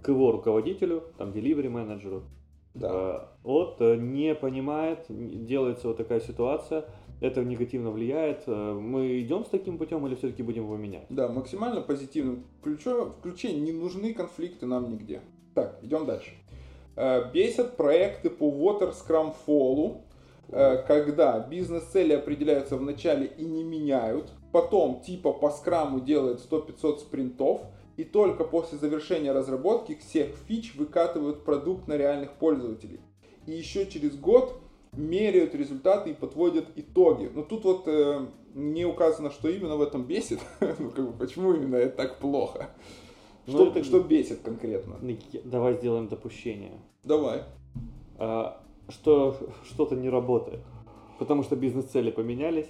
к 0.01 0.09
его 0.09 0.33
руководителю, 0.33 1.03
там, 1.19 1.29
delivery 1.29 1.69
менеджеру. 1.69 2.23
Да. 2.73 2.89
Э, 2.91 3.37
вот, 3.43 3.77
э, 3.81 3.97
не 3.97 4.35
понимает, 4.35 5.05
делается 5.11 5.89
вот 5.89 5.99
такая 5.99 6.21
ситуация, 6.21 6.87
это 7.21 7.45
негативно 7.45 7.91
влияет. 7.91 8.45
Э, 8.47 8.73
мы 8.73 9.21
идем 9.21 9.45
с 9.45 9.49
таким 9.49 9.77
путем 9.77 10.07
или 10.07 10.15
все-таки 10.15 10.43
будем 10.43 10.63
его 10.63 10.79
менять? 10.79 11.05
Да, 11.11 11.29
максимально 11.29 11.83
позитивным 11.83 12.45
ключом, 12.63 13.11
в 13.11 13.21
ключе 13.21 13.53
не 13.53 13.73
нужны 13.73 14.15
конфликты 14.15 14.65
нам 14.65 14.91
нигде. 14.91 15.21
Так, 15.55 15.79
идем 15.83 16.07
дальше. 16.07 16.31
Э, 16.97 17.31
бесят 17.33 17.77
проекты 17.77 18.29
по 18.31 18.51
Water 18.51 18.95
Scrum 18.95 19.35
Fall, 19.47 20.03
э, 20.49 20.83
когда 20.87 21.39
бизнес-цели 21.41 22.13
определяются 22.13 22.77
в 22.77 22.83
начале 22.83 23.27
и 23.27 23.45
не 23.45 23.65
меняют, 23.65 24.31
потом 24.53 25.01
типа 25.01 25.33
по 25.33 25.51
скраму 25.51 26.01
делают 26.01 26.41
100-500 26.41 26.99
спринтов, 27.01 27.63
и 27.97 28.05
только 28.05 28.45
после 28.45 28.79
завершения 28.79 29.33
разработки 29.33 29.95
всех 29.95 30.29
фич 30.49 30.75
выкатывают 30.75 31.45
продукт 31.45 31.89
на 31.89 31.97
реальных 31.97 32.33
пользователей. 32.33 33.01
И 33.47 33.53
еще 33.53 33.87
через 33.87 34.17
год 34.17 34.61
меряют 34.93 35.55
результаты 35.55 36.11
и 36.11 36.15
подводят 36.15 36.67
итоги. 36.77 37.31
Но 37.35 37.43
тут 37.43 37.65
вот 37.65 37.85
э, 37.87 38.27
не 38.55 38.85
указано, 38.85 39.31
что 39.31 39.49
именно 39.49 39.77
в 39.77 39.83
этом 39.83 40.05
бесит. 40.05 40.41
ну, 40.61 40.91
как 40.91 41.07
бы, 41.07 41.13
почему 41.19 41.55
именно 41.55 41.77
это 41.77 41.97
так 41.97 42.19
плохо? 42.19 42.71
Ну, 43.47 43.53
что, 43.53 43.67
это... 43.69 43.85
что 43.85 44.01
бесит 44.01 44.41
конкретно? 44.41 44.97
Ну, 45.01 45.17
давай 45.45 45.75
сделаем 45.75 46.09
допущение. 46.09 46.73
Давай. 47.03 47.43
А, 48.19 48.61
что 48.89 49.37
что-то 49.65 49.97
не 49.97 50.09
работает. 50.09 50.61
Потому 51.19 51.43
что 51.43 51.57
бизнес-цели 51.57 52.11
поменялись. 52.11 52.69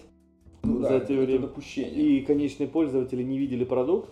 Ну, 0.63 0.81
за 0.81 0.89
да, 0.89 0.97
это 0.97 1.13
время. 1.13 1.41
допущение. 1.41 1.93
И 1.93 2.21
конечные 2.25 2.69
пользователи 2.69 3.23
не 3.23 3.39
видели 3.39 3.65
продукт. 3.65 4.11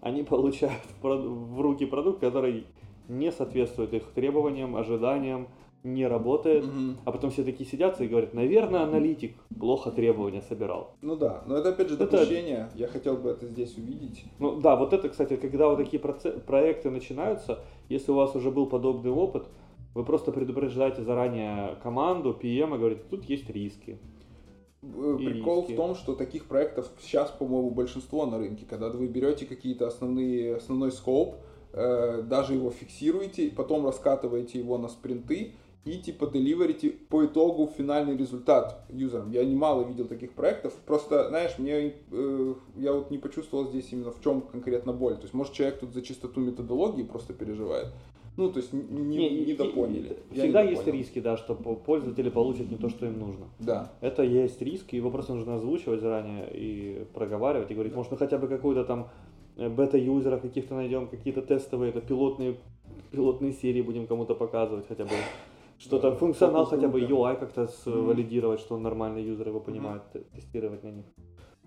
Они 0.00 0.22
получают 0.24 0.82
в 1.02 1.60
руки 1.60 1.86
продукт, 1.86 2.20
который 2.20 2.66
не 3.08 3.30
соответствует 3.32 3.94
их 3.94 4.04
требованиям, 4.12 4.76
ожиданиям, 4.76 5.48
не 5.86 6.06
работает, 6.06 6.64
угу. 6.64 6.96
а 7.04 7.12
потом 7.12 7.30
все 7.30 7.44
такие 7.44 7.68
сидят 7.68 8.00
и 8.00 8.06
говорят, 8.06 8.34
наверное, 8.34 8.82
аналитик 8.82 9.36
плохо 9.58 9.90
требования 9.90 10.42
собирал. 10.42 10.94
Ну 11.00 11.16
да, 11.16 11.42
но 11.46 11.56
это 11.56 11.70
опять 11.70 11.88
же 11.88 11.96
допущение, 11.96 12.68
это... 12.70 12.78
я 12.78 12.88
хотел 12.88 13.16
бы 13.16 13.30
это 13.30 13.46
здесь 13.46 13.76
увидеть. 13.78 14.24
Ну 14.38 14.60
да, 14.60 14.76
вот 14.76 14.92
это, 14.92 15.08
кстати, 15.08 15.36
когда 15.36 15.68
вот 15.68 15.78
такие 15.78 16.00
проце... 16.00 16.32
проекты 16.32 16.90
начинаются, 16.90 17.60
если 17.88 18.10
у 18.10 18.14
вас 18.14 18.34
уже 18.34 18.50
был 18.50 18.66
подобный 18.66 19.10
опыт, 19.10 19.46
вы 19.94 20.04
просто 20.04 20.32
предупреждаете 20.32 21.02
заранее 21.02 21.76
команду, 21.82 22.36
PM 22.38 22.74
и 22.74 22.78
говорите, 22.78 23.02
тут 23.08 23.24
есть 23.24 23.48
риски. 23.48 23.98
Э, 24.82 25.16
прикол 25.18 25.60
риски. 25.62 25.72
в 25.72 25.76
том, 25.76 25.94
что 25.94 26.14
таких 26.14 26.46
проектов 26.46 26.90
сейчас, 27.00 27.30
по-моему, 27.30 27.70
большинство 27.70 28.26
на 28.26 28.38
рынке, 28.38 28.66
когда 28.68 28.90
вы 28.90 29.06
берете 29.06 29.46
какие-то 29.46 29.86
основные, 29.86 30.56
основной 30.56 30.92
скоп, 30.92 31.36
э, 31.72 32.22
даже 32.22 32.54
его 32.54 32.70
фиксируете, 32.70 33.50
потом 33.50 33.86
раскатываете 33.86 34.58
его 34.58 34.76
на 34.78 34.88
спринты, 34.88 35.54
и 35.86 35.98
типа 35.98 36.26
деливерите 36.26 36.90
по 36.90 37.24
итогу 37.24 37.70
финальный 37.78 38.16
результат 38.16 38.84
юзерам. 38.90 39.30
Я 39.30 39.44
немало 39.44 39.84
видел 39.84 40.06
таких 40.06 40.32
проектов. 40.32 40.74
Просто, 40.84 41.28
знаешь, 41.28 41.58
мне 41.58 41.94
э, 42.10 42.54
я 42.76 42.92
вот 42.92 43.12
не 43.12 43.18
почувствовал 43.18 43.68
здесь 43.68 43.92
именно 43.92 44.10
в 44.10 44.20
чем 44.20 44.40
конкретно 44.40 44.92
боль. 44.92 45.14
То 45.14 45.22
есть, 45.22 45.32
может, 45.32 45.54
человек 45.54 45.78
тут 45.78 45.94
за 45.94 46.02
чистоту 46.02 46.40
методологии 46.40 47.04
просто 47.04 47.32
переживает. 47.34 47.86
Ну, 48.36 48.50
то 48.50 48.58
есть 48.58 48.72
не, 48.72 49.30
не, 49.30 49.44
не 49.46 49.54
допоняли. 49.54 50.18
Всегда 50.32 50.62
есть 50.62 50.80
допонял. 50.80 51.00
риски, 51.00 51.20
да, 51.20 51.36
что 51.36 51.54
пользователи 51.54 52.30
получат 52.30 52.68
не 52.68 52.76
то, 52.76 52.88
что 52.88 53.06
им 53.06 53.20
нужно. 53.20 53.46
Да. 53.60 53.92
Это 54.00 54.24
есть 54.24 54.60
риски, 54.60 54.96
его 54.96 55.10
просто 55.12 55.34
нужно 55.34 55.54
озвучивать 55.54 56.00
заранее 56.00 56.50
и 56.52 57.06
проговаривать, 57.14 57.70
и 57.70 57.74
говорить, 57.74 57.92
да. 57.92 57.98
может, 57.98 58.12
мы 58.12 58.18
хотя 58.18 58.38
бы 58.38 58.48
какую-то 58.48 58.84
там 58.84 59.08
э, 59.56 59.68
бета-юзеров 59.68 60.42
каких-то 60.42 60.74
найдем, 60.74 61.06
какие-то 61.06 61.42
тестовые, 61.42 61.90
это 61.90 62.00
пилотные, 62.00 62.56
пилотные 63.12 63.52
серии 63.52 63.82
будем 63.82 64.06
кому-то 64.08 64.34
показывать 64.34 64.86
хотя 64.88 65.04
бы. 65.04 65.12
Что-то, 65.78 66.10
да, 66.10 66.16
функционал 66.16 66.64
хотя 66.66 66.88
бы 66.88 67.00
UI 67.00 67.38
как-то 67.38 67.62
mm-hmm. 67.62 68.06
валидировать, 68.06 68.60
что 68.60 68.74
он 68.74 68.82
нормальный 68.82 69.22
юзер 69.22 69.48
его 69.48 69.60
понимает, 69.60 70.02
mm-hmm. 70.14 70.24
тестировать 70.34 70.84
на 70.84 70.88
них. 70.90 71.04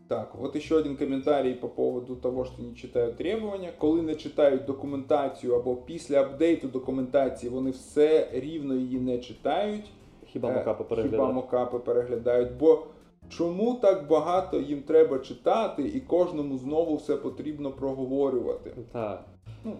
Так, 0.07 0.35
от 0.41 0.61
ще 0.61 0.75
один 0.75 0.95
коментарій 0.95 1.53
по 1.53 1.69
поводу 1.69 2.15
того, 2.15 2.45
що 2.45 2.63
не 2.63 2.73
читають 2.73 3.17
требування. 3.17 3.69
Коли 3.77 4.01
не 4.01 4.15
читають 4.15 4.65
документацію 4.65 5.55
або 5.55 5.75
після 5.75 6.21
апдейту 6.21 6.67
документації, 6.67 7.49
вони 7.49 7.71
все 7.71 8.29
рівно 8.33 8.75
її 8.75 8.99
не 8.99 9.17
читають. 9.17 9.91
Хіба 10.25 10.51
мокапи 10.51 10.83
переглядають. 10.83 11.25
Хіба 11.25 11.31
мокапи 11.31 11.79
переглядають. 11.79 12.49
Бо 12.59 12.83
чому 13.29 13.75
так 13.75 14.07
багато 14.07 14.59
їм 14.59 14.81
треба 14.81 15.19
читати 15.19 15.83
і 15.83 15.99
кожному 15.99 16.57
знову 16.57 16.95
все 16.95 17.15
потрібно 17.15 17.71
проговорювати? 17.71 18.71
Так. 18.91 19.25
Ну, 19.65 19.73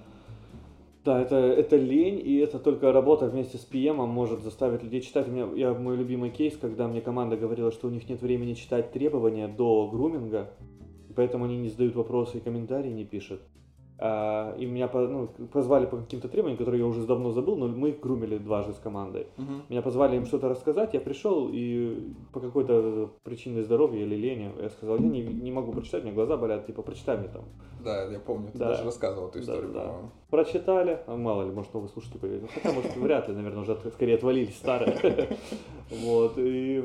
да, 1.06 1.22
это, 1.22 1.36
это 1.38 1.78
лень, 1.78 2.20
и 2.20 2.38
это 2.38 2.60
только 2.60 2.92
работа 2.92 3.28
вместе 3.28 3.58
с 3.58 3.68
PM 3.70 4.06
может 4.06 4.42
заставить 4.42 4.84
людей 4.84 5.02
читать. 5.02 5.28
У 5.28 5.32
меня, 5.32 5.48
я, 5.56 5.74
мой 5.74 5.96
любимый 5.96 6.30
кейс, 6.30 6.58
когда 6.58 6.88
мне 6.88 7.00
команда 7.00 7.38
говорила, 7.38 7.72
что 7.72 7.88
у 7.88 7.92
них 7.92 8.10
нет 8.10 8.22
времени 8.22 8.54
читать 8.54 8.92
требования 8.92 9.48
до 9.48 9.88
груминга, 9.88 10.54
поэтому 11.16 11.46
они 11.46 11.58
не 11.58 11.70
задают 11.70 11.96
вопросы 11.96 12.38
и 12.38 12.42
комментарии 12.42 12.92
не 12.92 13.06
пишут. 13.06 13.42
А, 14.02 14.56
и 14.58 14.66
меня 14.66 14.90
ну, 14.94 15.28
позвали 15.52 15.86
по 15.86 15.98
каким-то 15.98 16.30
требованиям, 16.30 16.58
которые 16.58 16.80
я 16.80 16.88
уже 16.88 17.06
давно 17.06 17.32
забыл, 17.32 17.58
но 17.58 17.68
мы 17.68 17.92
грумили 17.92 18.38
дважды 18.38 18.72
с 18.72 18.78
командой. 18.78 19.28
Uh-huh. 19.38 19.62
Меня 19.68 19.82
позвали 19.82 20.16
им 20.16 20.26
что-то 20.26 20.48
рассказать, 20.48 20.94
я 20.94 21.02
пришел 21.02 21.50
и 21.52 22.14
по 22.32 22.40
какой-то 22.40 23.12
причине 23.24 23.62
здоровья 23.62 24.04
или 24.04 24.16
лени 24.16 24.54
я 24.58 24.70
сказал, 24.70 25.00
я 25.00 25.06
не, 25.06 25.22
не 25.22 25.52
могу 25.52 25.74
прочитать, 25.74 26.04
у 26.04 26.06
меня 26.06 26.16
глаза 26.16 26.38
болят, 26.38 26.66
типа 26.66 26.82
прочитай 26.82 27.18
мне 27.18 27.28
там. 27.28 27.44
Да, 27.84 28.04
я 28.06 28.20
помню, 28.20 28.52
ты 28.52 28.58
да. 28.58 28.70
даже 28.70 28.86
рассказывал 28.86 29.28
эту 29.28 29.42
историю, 29.42 29.74
да, 29.74 29.86
да. 29.86 29.94
Прочитали, 30.30 31.00
а 31.06 31.18
мало 31.18 31.44
ли, 31.44 31.52
может, 31.52 31.74
новые 31.74 31.90
слушатели 31.90 32.20
появились. 32.20 32.50
Хотя, 32.54 32.72
может, 32.72 32.96
вряд 32.96 33.28
ли, 33.28 33.36
наверное, 33.36 33.64
уже 33.64 33.78
скорее 33.92 34.16
отвалились 34.16 34.56
старые. 34.56 34.98
Вот, 35.90 36.34
и 36.38 36.84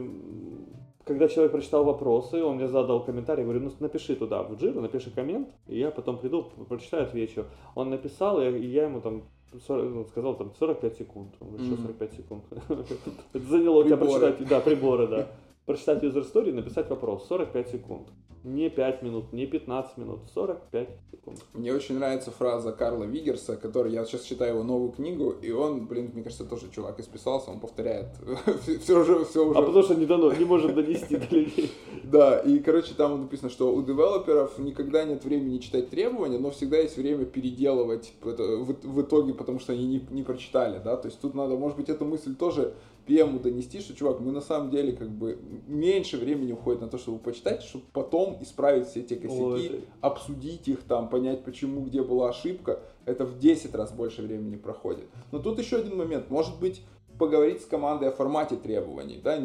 когда 1.05 1.29
человек 1.29 1.53
прочитал 1.53 1.85
вопросы, 1.85 2.43
он 2.43 2.57
мне 2.57 2.69
задал 2.69 3.05
комментарий, 3.05 3.45
говорю, 3.45 3.61
ну 3.61 3.73
напиши 3.81 4.17
туда 4.17 4.43
в 4.43 4.57
Джиру, 4.57 4.81
напиши 4.81 5.11
коммент, 5.11 5.49
и 5.67 5.79
я 5.79 5.91
потом 5.91 6.19
приду, 6.19 6.45
прочитаю, 6.69 7.05
отвечу. 7.05 7.45
Он 7.75 7.91
написал, 7.91 8.41
и 8.41 8.67
я 8.67 8.85
ему 8.85 9.01
там 9.01 9.23
40, 9.67 9.95
ну, 9.95 10.05
сказал 10.07 10.37
там 10.37 10.53
45 10.59 10.97
секунд. 10.97 11.35
Он 11.41 11.49
говорит, 11.49 11.67
что 11.67 11.83
45 11.83 12.13
секунд? 12.15 12.45
Это 13.33 13.45
заняло 13.45 13.81
у 13.81 13.85
тебя 13.85 13.97
прочитать, 13.97 14.49
да, 14.49 14.61
приборы, 14.61 15.07
да. 15.07 15.29
Прочитать 15.67 16.03
user 16.03 16.25
story 16.31 16.51
и 16.51 16.53
написать 16.53 16.91
вопрос. 16.91 17.27
45 17.29 17.69
секунд 17.71 18.09
не 18.45 18.69
5 18.69 19.03
минут, 19.03 19.33
не 19.33 19.47
15 19.47 19.97
минут, 19.97 20.21
45 20.35 20.89
секунд. 21.11 21.39
Мне 21.55 21.73
очень 21.73 21.97
нравится 21.97 22.31
фраза 22.31 22.73
Карла 22.73 23.05
Вигерса, 23.05 23.57
который 23.57 23.93
я 23.93 24.05
сейчас 24.05 24.23
читаю 24.23 24.55
его 24.55 24.63
новую 24.63 24.93
книгу, 24.93 25.31
и 25.31 25.51
он, 25.51 25.87
блин, 25.87 26.11
мне 26.13 26.23
кажется, 26.23 26.45
тоже 26.45 26.71
чувак 26.71 27.01
исписался, 27.01 27.51
он 27.51 27.61
повторяет 27.61 28.09
все 28.83 29.01
уже, 29.01 29.25
все 29.25 29.47
уже. 29.47 29.59
А 29.59 29.63
потому 29.63 29.83
что 29.83 29.95
не, 29.95 30.05
дано, 30.05 30.31
не 30.33 30.45
может 30.45 30.75
донести 30.75 31.17
до 31.17 31.35
людей. 31.35 31.73
Да, 32.03 32.39
и, 32.41 32.59
короче, 32.59 32.93
там 32.95 33.23
написано, 33.23 33.49
что 33.49 33.75
у 33.75 33.83
девелоперов 33.83 34.59
никогда 34.59 35.05
нет 35.05 35.25
времени 35.25 35.59
читать 35.59 35.89
требования, 35.89 36.39
но 36.39 36.51
всегда 36.51 36.77
есть 36.77 36.99
время 36.99 37.25
переделывать 37.25 38.13
в, 38.21 39.01
итоге, 39.01 39.33
потому 39.33 39.59
что 39.59 39.73
они 39.73 39.87
не, 39.87 40.07
не 40.11 40.23
прочитали, 40.23 40.81
да, 40.85 40.97
то 40.99 41.09
есть 41.09 41.19
тут 41.19 41.35
надо, 41.35 41.57
может 41.57 41.79
быть, 41.79 41.89
эту 41.89 42.05
мысль 42.05 42.37
тоже 42.37 42.75
PM 43.07 43.41
донести, 43.41 43.81
что, 43.81 43.95
чувак, 43.95 44.21
мы 44.21 44.33
на 44.33 44.41
самом 44.41 44.71
деле 44.71 44.93
как 44.93 45.11
бы 45.11 45.39
меньше 45.67 46.17
времени 46.17 46.53
уходит 46.53 46.81
на 46.81 46.89
то, 46.89 46.99
чтобы 46.99 47.19
почитать, 47.19 47.63
чтобы 47.63 47.85
потом 47.93 48.39
исправить 48.41 48.89
все 48.89 49.01
эти 49.01 49.15
косяки, 49.15 49.43
Ой. 49.43 49.85
обсудить 50.01 50.69
их 50.69 50.83
там, 50.85 51.09
понять, 51.09 51.45
почему, 51.45 51.83
где 51.83 52.03
была 52.03 52.31
ошибка. 52.31 52.81
Это 53.05 53.25
в 53.25 53.39
10 53.39 53.75
раз 53.75 53.93
больше 53.93 54.23
времени 54.23 54.57
проходит. 54.57 55.05
Но 55.33 55.39
тут 55.39 55.59
еще 55.59 55.77
один 55.77 55.99
момент. 55.99 56.31
Может 56.31 56.59
быть, 56.59 56.83
поговорить 57.19 57.63
с 57.63 57.67
командой 57.67 58.09
о 58.09 58.13
формате 58.13 58.57
требований. 58.57 59.21
Да? 59.23 59.37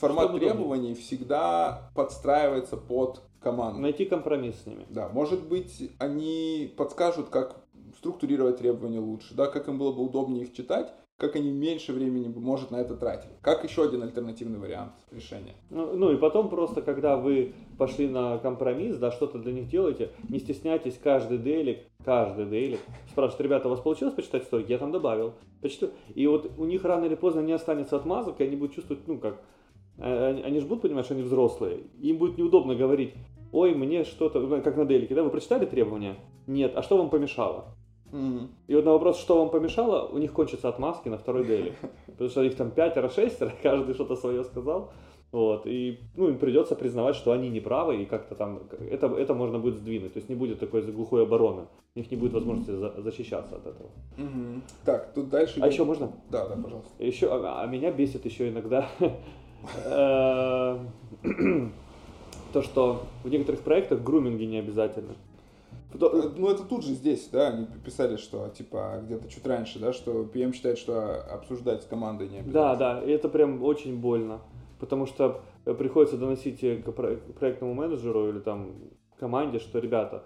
Формат 0.00 0.26
Чтобы 0.26 0.40
требований 0.40 0.88
удобнее. 0.88 0.94
всегда 0.94 1.90
подстраивается 1.94 2.76
под 2.76 3.22
команду. 3.40 3.80
Найти 3.80 4.04
компромисс 4.04 4.62
с 4.62 4.66
ними. 4.66 4.86
Да, 4.88 5.08
может 5.08 5.46
быть, 5.46 5.90
они 5.98 6.72
подскажут, 6.76 7.28
как 7.28 7.56
структурировать 7.98 8.58
требования 8.58 9.00
лучше, 9.00 9.34
да, 9.34 9.46
как 9.46 9.68
им 9.68 9.78
было 9.78 9.92
бы 9.92 10.02
удобнее 10.02 10.44
их 10.44 10.52
читать, 10.52 10.92
как 11.18 11.34
они 11.34 11.50
меньше 11.50 11.92
времени, 11.92 12.32
может, 12.34 12.70
на 12.70 12.76
это 12.76 12.94
тратили. 12.96 13.32
Как 13.42 13.64
еще 13.64 13.82
один 13.82 14.04
альтернативный 14.04 14.60
вариант 14.60 14.92
решения. 15.10 15.54
Ну, 15.68 15.96
ну 15.96 16.12
и 16.12 16.16
потом 16.16 16.48
просто, 16.48 16.80
когда 16.80 17.16
вы 17.16 17.54
пошли 17.76 18.08
на 18.08 18.38
компромисс, 18.38 18.96
да, 18.98 19.10
что-то 19.10 19.38
для 19.38 19.52
них 19.52 19.68
делаете, 19.68 20.12
не 20.28 20.38
стесняйтесь 20.38 20.98
каждый 21.02 21.38
дейлик, 21.38 21.80
каждый 22.04 22.46
дейлик, 22.46 22.78
спрашивают, 23.10 23.40
ребята, 23.40 23.66
у 23.66 23.72
вас 23.72 23.80
получилось 23.80 24.14
почитать 24.14 24.44
историю? 24.44 24.68
Я 24.68 24.78
там 24.78 24.92
добавил. 24.92 25.34
Почитаю. 25.60 25.90
И 26.14 26.24
вот 26.28 26.52
у 26.56 26.64
них 26.64 26.84
рано 26.84 27.06
или 27.06 27.16
поздно 27.16 27.40
не 27.40 27.52
останется 27.52 27.96
отмазок, 27.96 28.40
и 28.40 28.44
они 28.44 28.54
будут 28.54 28.76
чувствовать, 28.76 29.02
ну 29.08 29.18
как, 29.18 29.42
э, 29.98 30.28
они, 30.28 30.42
они 30.42 30.60
же 30.60 30.66
будут 30.66 30.82
понимать, 30.82 31.04
что 31.04 31.14
они 31.14 31.24
взрослые. 31.24 31.80
Им 32.00 32.18
будет 32.18 32.38
неудобно 32.38 32.76
говорить, 32.76 33.14
ой, 33.50 33.74
мне 33.74 34.04
что-то, 34.04 34.38
ну, 34.38 34.62
как 34.62 34.76
на 34.76 34.84
делике, 34.84 35.16
да, 35.16 35.24
вы 35.24 35.30
прочитали 35.30 35.66
требования? 35.66 36.14
Нет, 36.46 36.74
а 36.76 36.82
что 36.82 36.96
вам 36.96 37.10
помешало? 37.10 37.74
Mm. 38.12 38.48
И 38.66 38.74
вот 38.74 38.84
на 38.84 38.92
вопрос, 38.92 39.18
что 39.18 39.38
вам 39.38 39.50
помешало, 39.50 40.08
у 40.08 40.18
них 40.18 40.32
кончатся 40.32 40.68
отмазки 40.68 41.08
на 41.08 41.18
второй 41.18 41.46
дели. 41.46 41.74
Потому 42.06 42.30
что 42.30 42.42
их 42.42 42.56
там 42.56 42.70
пятеро, 42.70 43.08
шестеро, 43.08 43.52
каждый 43.62 43.94
что-то 43.94 44.16
свое 44.16 44.44
сказал. 44.44 44.92
Вот, 45.30 45.66
и 45.66 45.98
ну, 46.16 46.30
им 46.30 46.38
придется 46.38 46.74
признавать, 46.74 47.14
что 47.14 47.32
они 47.32 47.50
не 47.50 47.60
правы, 47.60 48.02
и 48.02 48.06
как-то 48.06 48.34
там 48.34 48.62
это, 48.90 49.08
это 49.08 49.34
можно 49.34 49.58
будет 49.58 49.76
сдвинуть. 49.76 50.14
То 50.14 50.18
есть 50.18 50.30
не 50.30 50.34
будет 50.34 50.58
такой 50.58 50.80
глухой 50.90 51.24
обороны. 51.24 51.66
У 51.94 51.98
них 51.98 52.10
не 52.10 52.16
будет 52.16 52.32
возможности 52.32 52.70
за, 52.70 53.02
защищаться 53.02 53.56
от 53.56 53.66
этого. 53.66 53.90
Угу. 54.16 54.62
Так, 54.86 55.12
тут 55.12 55.28
дальше. 55.28 55.60
А 55.60 55.66
еще 55.66 55.84
можно? 55.84 56.12
Да, 56.30 56.48
да, 56.48 56.56
пожалуйста. 56.56 56.90
Еще, 56.98 57.28
а, 57.30 57.62
а 57.62 57.66
меня 57.66 57.90
бесит 57.90 58.24
еще 58.24 58.48
иногда 58.48 58.88
э, 59.84 60.78
то, 62.54 62.62
что 62.62 63.02
в 63.22 63.28
некоторых 63.28 63.60
проектах 63.60 64.02
груминги 64.02 64.44
не 64.44 64.58
обязательно. 64.58 65.14
Э, 65.94 66.30
ну, 66.36 66.48
это 66.48 66.64
тут 66.64 66.84
же 66.84 66.92
здесь, 66.92 67.28
да, 67.28 67.48
они 67.48 67.66
писали, 67.84 68.16
что, 68.16 68.48
типа, 68.48 69.00
где-то 69.04 69.28
чуть 69.28 69.46
раньше, 69.46 69.78
да, 69.78 69.92
что 69.92 70.22
PM 70.22 70.52
считает, 70.52 70.78
что 70.78 71.22
обсуждать 71.22 71.82
с 71.82 71.86
командой 71.86 72.28
не 72.28 72.38
обязательно. 72.38 72.76
Да, 72.76 72.76
да, 72.76 73.02
и 73.02 73.10
это 73.10 73.28
прям 73.28 73.62
очень 73.62 73.98
больно, 73.98 74.40
потому 74.78 75.06
что 75.06 75.40
э, 75.64 75.74
приходится 75.74 76.16
доносить 76.16 76.60
к 76.60 76.92
проектному 76.92 77.74
менеджеру 77.74 78.28
или 78.28 78.38
там 78.38 78.74
команде, 79.18 79.58
что, 79.58 79.78
ребята, 79.78 80.24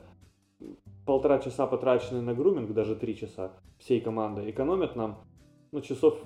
полтора 1.06 1.38
часа 1.38 1.66
потраченные 1.66 2.22
на 2.22 2.34
груминг, 2.34 2.72
даже 2.72 2.96
три 2.96 3.16
часа 3.16 3.52
всей 3.78 4.00
команды, 4.00 4.50
экономят 4.50 4.96
нам, 4.96 5.18
ну, 5.70 5.80
часов 5.80 6.18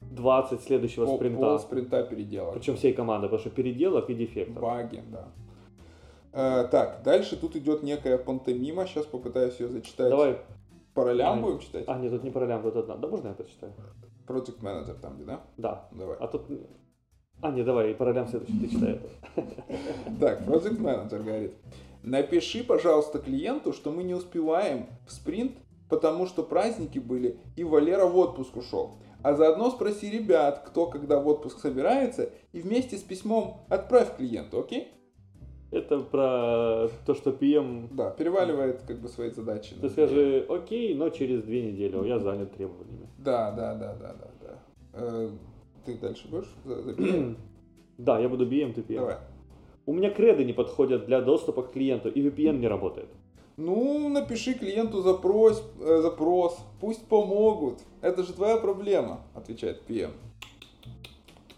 20 0.00 0.62
следующего 0.62 1.06
пол, 1.06 1.16
спринта. 1.16 1.40
Пол 1.40 1.58
спринта 1.58 2.02
переделок. 2.04 2.54
Причем 2.54 2.76
всей 2.76 2.92
команды, 2.92 3.28
потому 3.28 3.40
что 3.40 3.50
переделок 3.50 4.10
и 4.10 4.14
дефектов. 4.14 4.62
Баги, 4.62 5.02
да. 5.10 5.28
Э, 6.34 6.66
так, 6.68 7.02
дальше 7.04 7.36
тут 7.36 7.54
идет 7.54 7.84
некая 7.84 8.18
пантомима. 8.18 8.86
Сейчас 8.86 9.06
попытаюсь 9.06 9.58
ее 9.60 9.68
зачитать. 9.68 10.10
Давай. 10.10 10.38
По 10.92 11.04
ролям 11.04 11.38
а, 11.38 11.42
будем 11.42 11.60
читать? 11.60 11.84
А, 11.86 11.98
нет, 11.98 12.12
тут 12.12 12.24
не 12.24 12.30
по 12.30 12.40
ролям, 12.40 12.62
тут 12.62 12.76
одна. 12.76 12.96
Да 12.96 13.08
можно 13.08 13.28
я 13.28 13.34
прочитаю? 13.34 13.72
Project 14.26 14.60
Manager 14.60 14.98
там 15.00 15.16
где, 15.16 15.24
да? 15.24 15.40
Да. 15.56 15.88
Давай. 15.92 16.16
А 16.18 16.26
тут... 16.28 16.46
А, 17.40 17.50
не, 17.50 17.62
давай, 17.62 17.94
по 17.94 18.04
ролям 18.04 18.26
следующий 18.26 18.58
ты 18.60 18.68
читай. 18.68 19.00
Так, 20.20 20.42
Project 20.42 20.80
Manager 20.80 21.22
говорит. 21.22 21.54
Напиши, 22.02 22.64
пожалуйста, 22.64 23.18
клиенту, 23.18 23.72
что 23.72 23.90
мы 23.90 24.02
не 24.02 24.14
успеваем 24.14 24.86
в 25.06 25.12
спринт, 25.12 25.52
потому 25.88 26.26
что 26.26 26.42
праздники 26.42 26.98
были, 26.98 27.40
и 27.56 27.64
Валера 27.64 28.06
в 28.06 28.16
отпуск 28.16 28.56
ушел. 28.56 28.96
А 29.22 29.34
заодно 29.34 29.70
спроси 29.70 30.10
ребят, 30.10 30.64
кто 30.66 30.86
когда 30.86 31.18
в 31.18 31.26
отпуск 31.26 31.60
собирается, 31.60 32.30
и 32.52 32.60
вместе 32.60 32.96
с 32.96 33.02
письмом 33.02 33.62
отправь 33.68 34.16
клиенту, 34.16 34.60
окей? 34.60 34.92
Это 35.74 35.98
про 36.00 36.88
то, 37.04 37.14
что 37.14 37.30
PM... 37.30 37.88
Да, 37.90 38.10
переваливает 38.10 38.82
как 38.86 39.00
бы 39.00 39.08
свои 39.08 39.30
задачи. 39.30 39.74
Ты 39.80 39.88
скажи, 39.88 40.46
окей, 40.48 40.94
но 40.94 41.10
через 41.10 41.42
две 41.42 41.72
недели, 41.72 42.06
я 42.06 42.20
занят 42.20 42.52
требованиями. 42.52 43.08
Да, 43.18 43.50
да, 43.50 43.74
да, 43.74 43.94
да, 43.94 44.14
да. 44.14 44.28
да. 44.40 44.58
Э, 44.92 45.30
ты 45.84 45.98
дальше 45.98 46.28
будешь 46.28 46.50
за? 46.64 47.34
Да, 47.98 48.18
я 48.18 48.28
буду 48.28 48.44
BM, 48.44 48.72
ты 48.72 48.80
PM. 48.80 48.98
Давай. 48.98 49.16
У 49.86 49.92
меня 49.92 50.10
креды 50.10 50.44
не 50.44 50.52
подходят 50.52 51.06
для 51.06 51.20
доступа 51.20 51.62
к 51.62 51.72
клиенту, 51.72 52.08
и 52.08 52.22
VPN 52.22 52.58
не 52.58 52.68
работает. 52.68 53.08
Ну, 53.56 54.08
напиши 54.08 54.54
клиенту 54.54 55.02
запрос, 55.02 55.62
э, 55.80 56.00
запрос, 56.02 56.58
пусть 56.80 57.06
помогут. 57.06 57.78
Это 58.00 58.22
же 58.22 58.32
твоя 58.32 58.56
проблема, 58.56 59.20
отвечает 59.34 59.82
PM. 59.88 60.10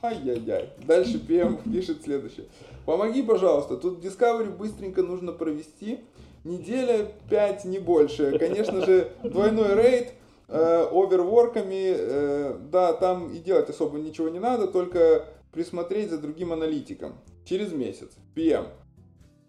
Ай-яй-яй. 0.03 0.71
Дальше 0.87 1.19
PM 1.27 1.59
пишет 1.71 2.03
следующее. 2.03 2.47
Помоги, 2.87 3.23
пожалуйста, 3.23 3.77
тут 3.77 4.03
Discovery 4.03 4.57
быстренько 4.57 5.03
нужно 5.03 5.33
провести. 5.33 5.99
Неделя 6.45 7.11
5, 7.29 7.65
не 7.65 7.81
больше. 7.81 8.39
Конечно 8.39 8.87
же, 8.87 9.11
двойной 9.25 9.75
рейд, 9.75 10.13
э, 10.47 10.87
оверворками, 10.93 11.95
э, 11.99 12.57
да, 12.71 12.93
там 12.93 13.33
и 13.33 13.39
делать 13.39 13.69
особо 13.69 13.99
ничего 13.99 14.29
не 14.29 14.39
надо, 14.39 14.69
только 14.69 15.27
присмотреть 15.53 16.11
за 16.11 16.19
другим 16.19 16.53
аналитиком. 16.53 17.15
Через 17.45 17.73
месяц. 17.73 18.11
PM. 18.37 18.67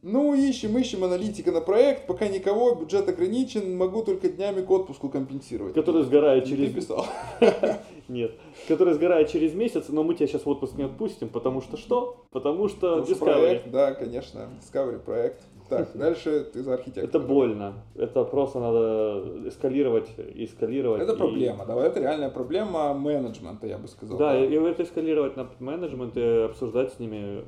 Ну, 0.02 0.34
ищем, 0.34 0.76
ищем 0.78 1.04
аналитика 1.04 1.52
на 1.52 1.62
проект, 1.62 2.08
пока 2.08 2.28
никого, 2.28 2.74
бюджет 2.74 3.08
ограничен, 3.08 3.78
могу 3.78 4.02
только 4.04 4.30
днями 4.30 4.62
к 4.62 4.72
отпуску 4.72 5.10
компенсировать. 5.10 5.76
Который 5.76 6.04
сгорает 6.04 6.46
через... 6.46 6.70
Ты 6.70 6.76
писал. 6.76 7.06
Нет. 8.08 8.32
Который 8.68 8.94
сгорает 8.94 9.30
через 9.30 9.54
месяц, 9.54 9.90
но 9.90 10.04
мы 10.04 10.16
тебя 10.16 10.28
сейчас 10.28 10.46
в 10.46 10.50
отпуск 10.50 10.76
не 10.76 10.84
отпустим, 10.84 11.30
потому 11.30 11.62
что 11.62 11.78
что? 11.78 12.26
Потому 12.32 12.68
что 12.68 13.00
Discovery. 13.00 13.20
Проект, 13.20 13.72
да, 13.72 13.94
конечно, 13.94 14.50
Discovery 14.62 15.00
проект. 15.00 15.44
Так, 15.70 15.90
дальше 15.96 16.50
ты 16.54 16.64
за 16.64 16.76
архитектора. 16.76 17.06
Это 17.06 17.20
больно. 17.20 17.74
Это 17.96 18.24
просто 18.24 18.60
надо 18.60 19.50
эскалировать, 19.50 20.08
эскалировать. 20.36 21.02
Это 21.02 21.14
и... 21.14 21.18
проблема, 21.18 21.66
да, 21.66 21.76
это 21.86 22.00
реальная 22.00 22.30
проблема 22.30 22.94
менеджмента, 22.94 23.68
я 23.68 23.78
бы 23.78 23.88
сказал. 23.88 24.18
Да, 24.18 24.34
да. 24.34 24.46
и 24.46 24.54
это 24.54 24.84
эскалировать 24.84 25.36
на 25.36 25.50
менеджмент 25.60 26.16
и 26.18 26.22
обсуждать 26.22 26.94
с 26.94 27.00
ними 27.00 27.44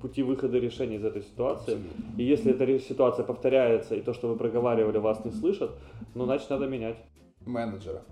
пути 0.00 0.22
выхода 0.22 0.58
решений 0.58 0.96
из 0.96 1.04
этой 1.04 1.22
ситуации. 1.22 1.74
Абсолютно. 1.74 2.20
И 2.20 2.24
если 2.24 2.52
эта 2.52 2.78
ситуация 2.78 3.24
повторяется, 3.24 3.94
и 3.94 4.02
то, 4.02 4.12
что 4.12 4.28
вы 4.28 4.36
проговаривали, 4.36 4.98
вас 4.98 5.24
не 5.24 5.30
слышат, 5.30 5.70
ну, 6.14 6.24
значит, 6.24 6.50
надо 6.50 6.66
менять. 6.66 6.96
Менеджера. 7.46 8.02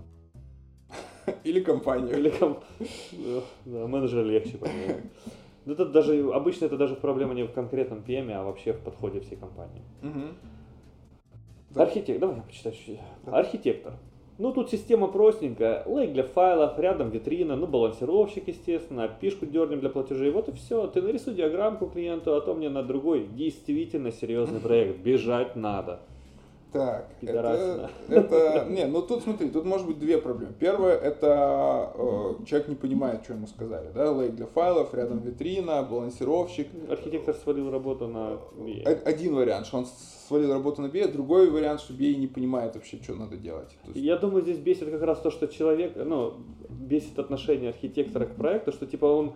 Или 1.43 1.59
компанию. 1.61 2.17
Или 2.17 2.29
комп... 2.29 2.59
Да, 3.65 3.87
менеджера 3.87 4.23
легче 4.23 4.57
поменять. 4.57 5.03
Ну, 5.65 5.73
это 5.73 5.85
даже, 5.85 6.31
обычно 6.31 6.65
это 6.65 6.77
даже 6.77 6.95
проблема 6.95 7.33
не 7.33 7.43
в 7.43 7.51
конкретном 7.51 8.03
PM, 8.07 8.31
а 8.31 8.43
вообще 8.43 8.73
в 8.73 8.79
подходе 8.81 9.19
всей 9.19 9.35
компании. 9.35 9.81
Угу. 10.03 11.81
Архитектор, 11.81 12.19
давай 12.19 12.35
я 12.37 12.41
почитаю 12.43 12.75
чуть-чуть. 12.75 12.99
Да. 13.25 13.37
Архитектор. 13.37 13.93
Ну, 14.37 14.51
тут 14.51 14.69
система 14.69 15.07
простенькая. 15.07 15.83
Лейк 15.85 16.11
для 16.11 16.23
файлов, 16.23 16.77
рядом 16.77 17.09
витрина, 17.09 17.55
ну, 17.55 17.67
балансировщик, 17.67 18.47
естественно, 18.47 19.07
пишку 19.07 19.45
дернем 19.45 19.79
для 19.79 19.89
платежей. 19.89 20.29
Вот 20.31 20.49
и 20.49 20.51
все. 20.51 20.87
Ты 20.87 21.01
нарисуй 21.01 21.33
диаграммку 21.33 21.87
клиенту, 21.87 22.35
а 22.35 22.41
то 22.41 22.53
мне 22.53 22.69
на 22.69 22.83
другой 22.83 23.27
действительно 23.27 24.11
серьезный 24.11 24.59
проект. 24.59 24.99
Бежать 24.99 25.55
надо. 25.55 26.01
Так, 26.75 27.09
это, 27.21 27.89
это, 28.09 28.65
не, 28.69 28.85
ну 28.85 29.01
тут 29.01 29.23
смотри, 29.23 29.49
тут 29.49 29.63
может 29.63 29.87
быть 29.87 29.97
две 29.97 30.17
проблемы. 30.17 30.53
Первое, 30.59 30.97
это 30.97 31.93
э, 31.95 32.45
человек 32.45 32.67
не 32.67 32.75
понимает, 32.75 33.23
что 33.23 33.31
ему 33.31 33.47
сказали, 33.47 33.89
да, 33.95 34.11
лейк 34.11 34.35
для 34.35 34.45
файлов, 34.45 34.93
рядом 34.93 35.21
витрина, 35.21 35.83
балансировщик. 35.83 36.67
Архитектор 36.89 37.33
свалил 37.33 37.71
работу 37.71 38.09
на 38.09 38.39
BA. 38.57 38.83
Один 39.05 39.35
вариант, 39.35 39.67
что 39.67 39.77
он 39.77 39.85
свалил 40.27 40.51
работу 40.51 40.81
на 40.81 40.87
BA, 40.87 41.09
другой 41.13 41.49
вариант, 41.49 41.79
что 41.79 41.93
BA 41.93 42.15
не 42.15 42.27
понимает 42.27 42.75
вообще, 42.75 42.97
что 43.01 43.15
надо 43.15 43.37
делать. 43.37 43.77
есть... 43.85 43.95
Я 43.95 44.17
думаю, 44.17 44.41
здесь 44.41 44.57
бесит 44.57 44.91
как 44.91 45.01
раз 45.01 45.21
то, 45.21 45.31
что 45.31 45.47
человек, 45.47 45.93
ну, 45.95 46.33
бесит 46.67 47.17
отношение 47.17 47.69
архитектора 47.69 48.25
к 48.25 48.35
проекту, 48.35 48.73
что 48.73 48.85
типа 48.85 49.05
он 49.05 49.35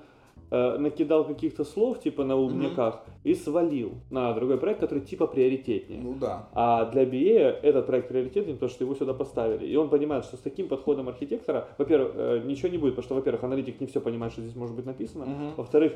э, 0.51 0.77
накидал 0.77 1.25
каких-то 1.25 1.63
слов, 1.63 1.99
типа 1.99 2.23
на 2.23 2.35
умниках, 2.35 2.95
mm-hmm. 2.95 3.31
и 3.31 3.35
свалил 3.35 3.93
на 4.09 4.33
другой 4.33 4.57
проект, 4.57 4.79
который 4.79 5.01
типа 5.01 5.27
приоритетнее. 5.27 6.01
Ну 6.01 6.15
да. 6.19 6.47
А 6.53 6.85
для 6.85 7.03
BA 7.03 7.59
этот 7.61 7.85
проект 7.85 8.07
приоритетнее, 8.07 8.55
потому 8.55 8.69
что 8.69 8.83
его 8.83 8.95
сюда 8.95 9.13
поставили. 9.13 9.65
И 9.65 9.75
он 9.75 9.89
понимает, 9.89 10.25
что 10.25 10.37
с 10.37 10.39
таким 10.39 10.67
подходом 10.67 11.09
архитектора, 11.09 11.67
во-первых, 11.77 12.11
э, 12.15 12.41
ничего 12.45 12.69
не 12.69 12.77
будет, 12.77 12.95
потому 12.95 13.05
что, 13.05 13.15
во-первых, 13.15 13.43
аналитик 13.43 13.79
не 13.79 13.87
все 13.87 14.01
понимает, 14.01 14.33
что 14.33 14.41
здесь 14.41 14.55
может 14.55 14.75
быть 14.75 14.85
написано. 14.85 15.23
Mm-hmm. 15.23 15.51
Во-вторых, 15.57 15.93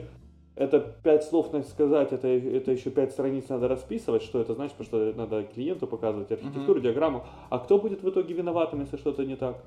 это 0.55 0.79
пять 0.79 1.23
слов 1.23 1.51
надо 1.51 1.65
сказать, 1.67 2.11
это, 2.11 2.27
это 2.27 2.71
еще 2.71 2.91
пять 2.91 3.11
страниц 3.11 3.49
надо 3.49 3.67
расписывать, 3.67 4.21
что 4.21 4.39
это 4.39 4.53
значит, 4.53 4.75
потому 4.77 5.11
что 5.11 5.17
надо 5.17 5.43
клиенту 5.43 5.87
показывать 5.87 6.31
архитектуру, 6.31 6.79
uh-huh. 6.79 6.83
диаграмму. 6.83 7.23
А 7.49 7.57
кто 7.57 7.79
будет 7.79 8.03
в 8.03 8.09
итоге 8.09 8.35
виноватым, 8.35 8.81
если 8.81 8.97
что-то 8.97 9.25
не 9.25 9.35
так? 9.35 9.63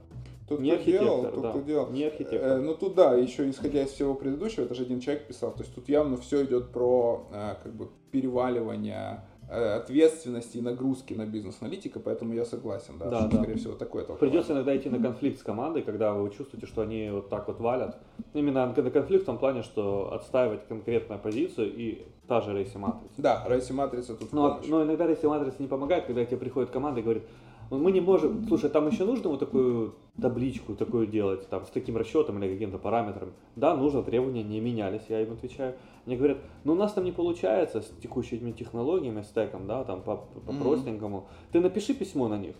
Тот, 0.49 0.61
не 0.61 0.77
кто 0.77 0.85
делал, 0.85 1.23
тот, 1.25 1.43
да. 1.43 1.51
кто 1.51 1.61
делал. 1.61 1.91
Не 1.91 2.05
архитектор. 2.05 2.41
Э, 2.41 2.57
ну 2.59 2.75
тут 2.75 2.95
да, 2.95 3.15
еще 3.15 3.49
исходя 3.51 3.83
из 3.83 3.91
всего 3.91 4.15
предыдущего, 4.15 4.65
это 4.65 4.75
же 4.75 4.83
один 4.83 5.01
человек 5.01 5.27
писал. 5.27 5.53
То 5.53 5.63
есть 5.63 5.75
тут 5.75 5.89
явно 5.89 6.17
все 6.19 6.45
идет 6.45 6.71
про 6.71 7.27
э, 7.33 7.55
как 7.63 7.75
бы 7.75 7.89
переваливание 8.13 9.25
э, 9.51 9.75
ответственности 9.75 10.59
и 10.59 10.61
нагрузки 10.61 11.15
на 11.15 11.27
бизнес-аналитика, 11.27 11.99
поэтому 11.99 12.33
я 12.33 12.45
согласен, 12.45 12.97
да, 12.97 13.11
да, 13.11 13.21
что, 13.23 13.29
да. 13.29 13.37
скорее 13.39 13.57
всего, 13.57 13.73
такое 13.75 14.05
толкование. 14.05 14.31
Придется 14.31 14.53
иногда 14.53 14.77
идти 14.77 14.89
на 14.89 15.03
конфликт 15.03 15.41
с 15.41 15.43
командой, 15.43 15.83
когда 15.83 16.13
вы 16.13 16.31
чувствуете, 16.31 16.67
что 16.69 16.83
они 16.83 17.11
вот 17.11 17.29
так 17.29 17.49
вот 17.49 17.59
валят. 17.59 17.99
Именно 18.33 18.67
на 18.67 18.91
конфликт 18.91 19.25
в 19.25 19.27
том 19.27 19.39
плане, 19.39 19.63
что 19.63 20.13
отстаивать 20.13 20.69
конкретную 20.69 21.21
позицию 21.21 21.75
и 21.75 22.07
та 22.29 22.41
же 22.41 22.53
рейси 22.53 22.77
матрица. 22.77 23.15
Да, 23.19 23.45
рейси 23.49 23.73
матрица 23.73 24.15
тут 24.15 24.33
но, 24.33 24.61
но 24.67 24.85
иногда 24.85 25.09
рейси 25.09 25.27
матрица 25.27 25.57
не 25.59 25.69
помогает, 25.69 26.07
когда 26.07 26.25
тебе 26.25 26.37
приходит 26.37 26.71
команда 26.71 27.01
и 27.01 27.03
говорит, 27.03 27.25
мы 27.71 27.93
не 27.93 28.01
можем, 28.01 28.47
слушай, 28.47 28.71
там 28.71 28.87
еще 28.89 29.05
нужно 29.05 29.31
вот 29.31 29.41
такую 29.41 29.95
табличку 30.21 30.75
такую 30.75 31.07
делать, 31.07 31.49
там, 31.49 31.67
с 31.67 31.71
таким 31.71 31.97
расчетом 31.97 32.43
или 32.43 32.53
каким-то 32.53 32.79
параметром. 32.79 33.33
Да, 33.55 33.77
нужно, 33.77 34.03
требования 34.03 34.43
не 34.43 34.61
менялись, 34.61 35.03
я 35.09 35.21
им 35.21 35.33
отвечаю. 35.33 35.75
Они 36.07 36.17
говорят, 36.17 36.39
ну 36.65 36.73
у 36.73 36.77
нас 36.77 36.93
там 36.93 37.05
не 37.05 37.13
получается 37.13 37.83
с 37.83 37.89
текущими 38.01 38.53
технологиями, 38.53 39.23
стеком, 39.23 39.67
да, 39.67 39.85
там, 39.85 40.03
по, 40.03 40.17
по 40.17 40.51
mm-hmm. 40.51 40.63
простенькому. 40.63 41.27
Ты 41.53 41.61
напиши 41.61 41.95
письмо 41.95 42.29
на 42.29 42.39
них, 42.39 42.55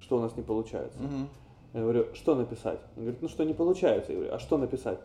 что 0.00 0.18
у 0.18 0.20
нас 0.20 0.36
не 0.36 0.42
получается. 0.42 0.98
Mm-hmm. 0.98 1.26
Я 1.74 1.80
говорю, 1.80 2.06
что 2.14 2.34
написать? 2.34 2.80
Он 2.96 3.04
говорит, 3.04 3.22
ну 3.22 3.28
что 3.28 3.44
не 3.44 3.54
получается. 3.54 4.12
Я 4.12 4.18
говорю, 4.18 4.34
а 4.34 4.38
что 4.38 4.58
написать? 4.58 5.00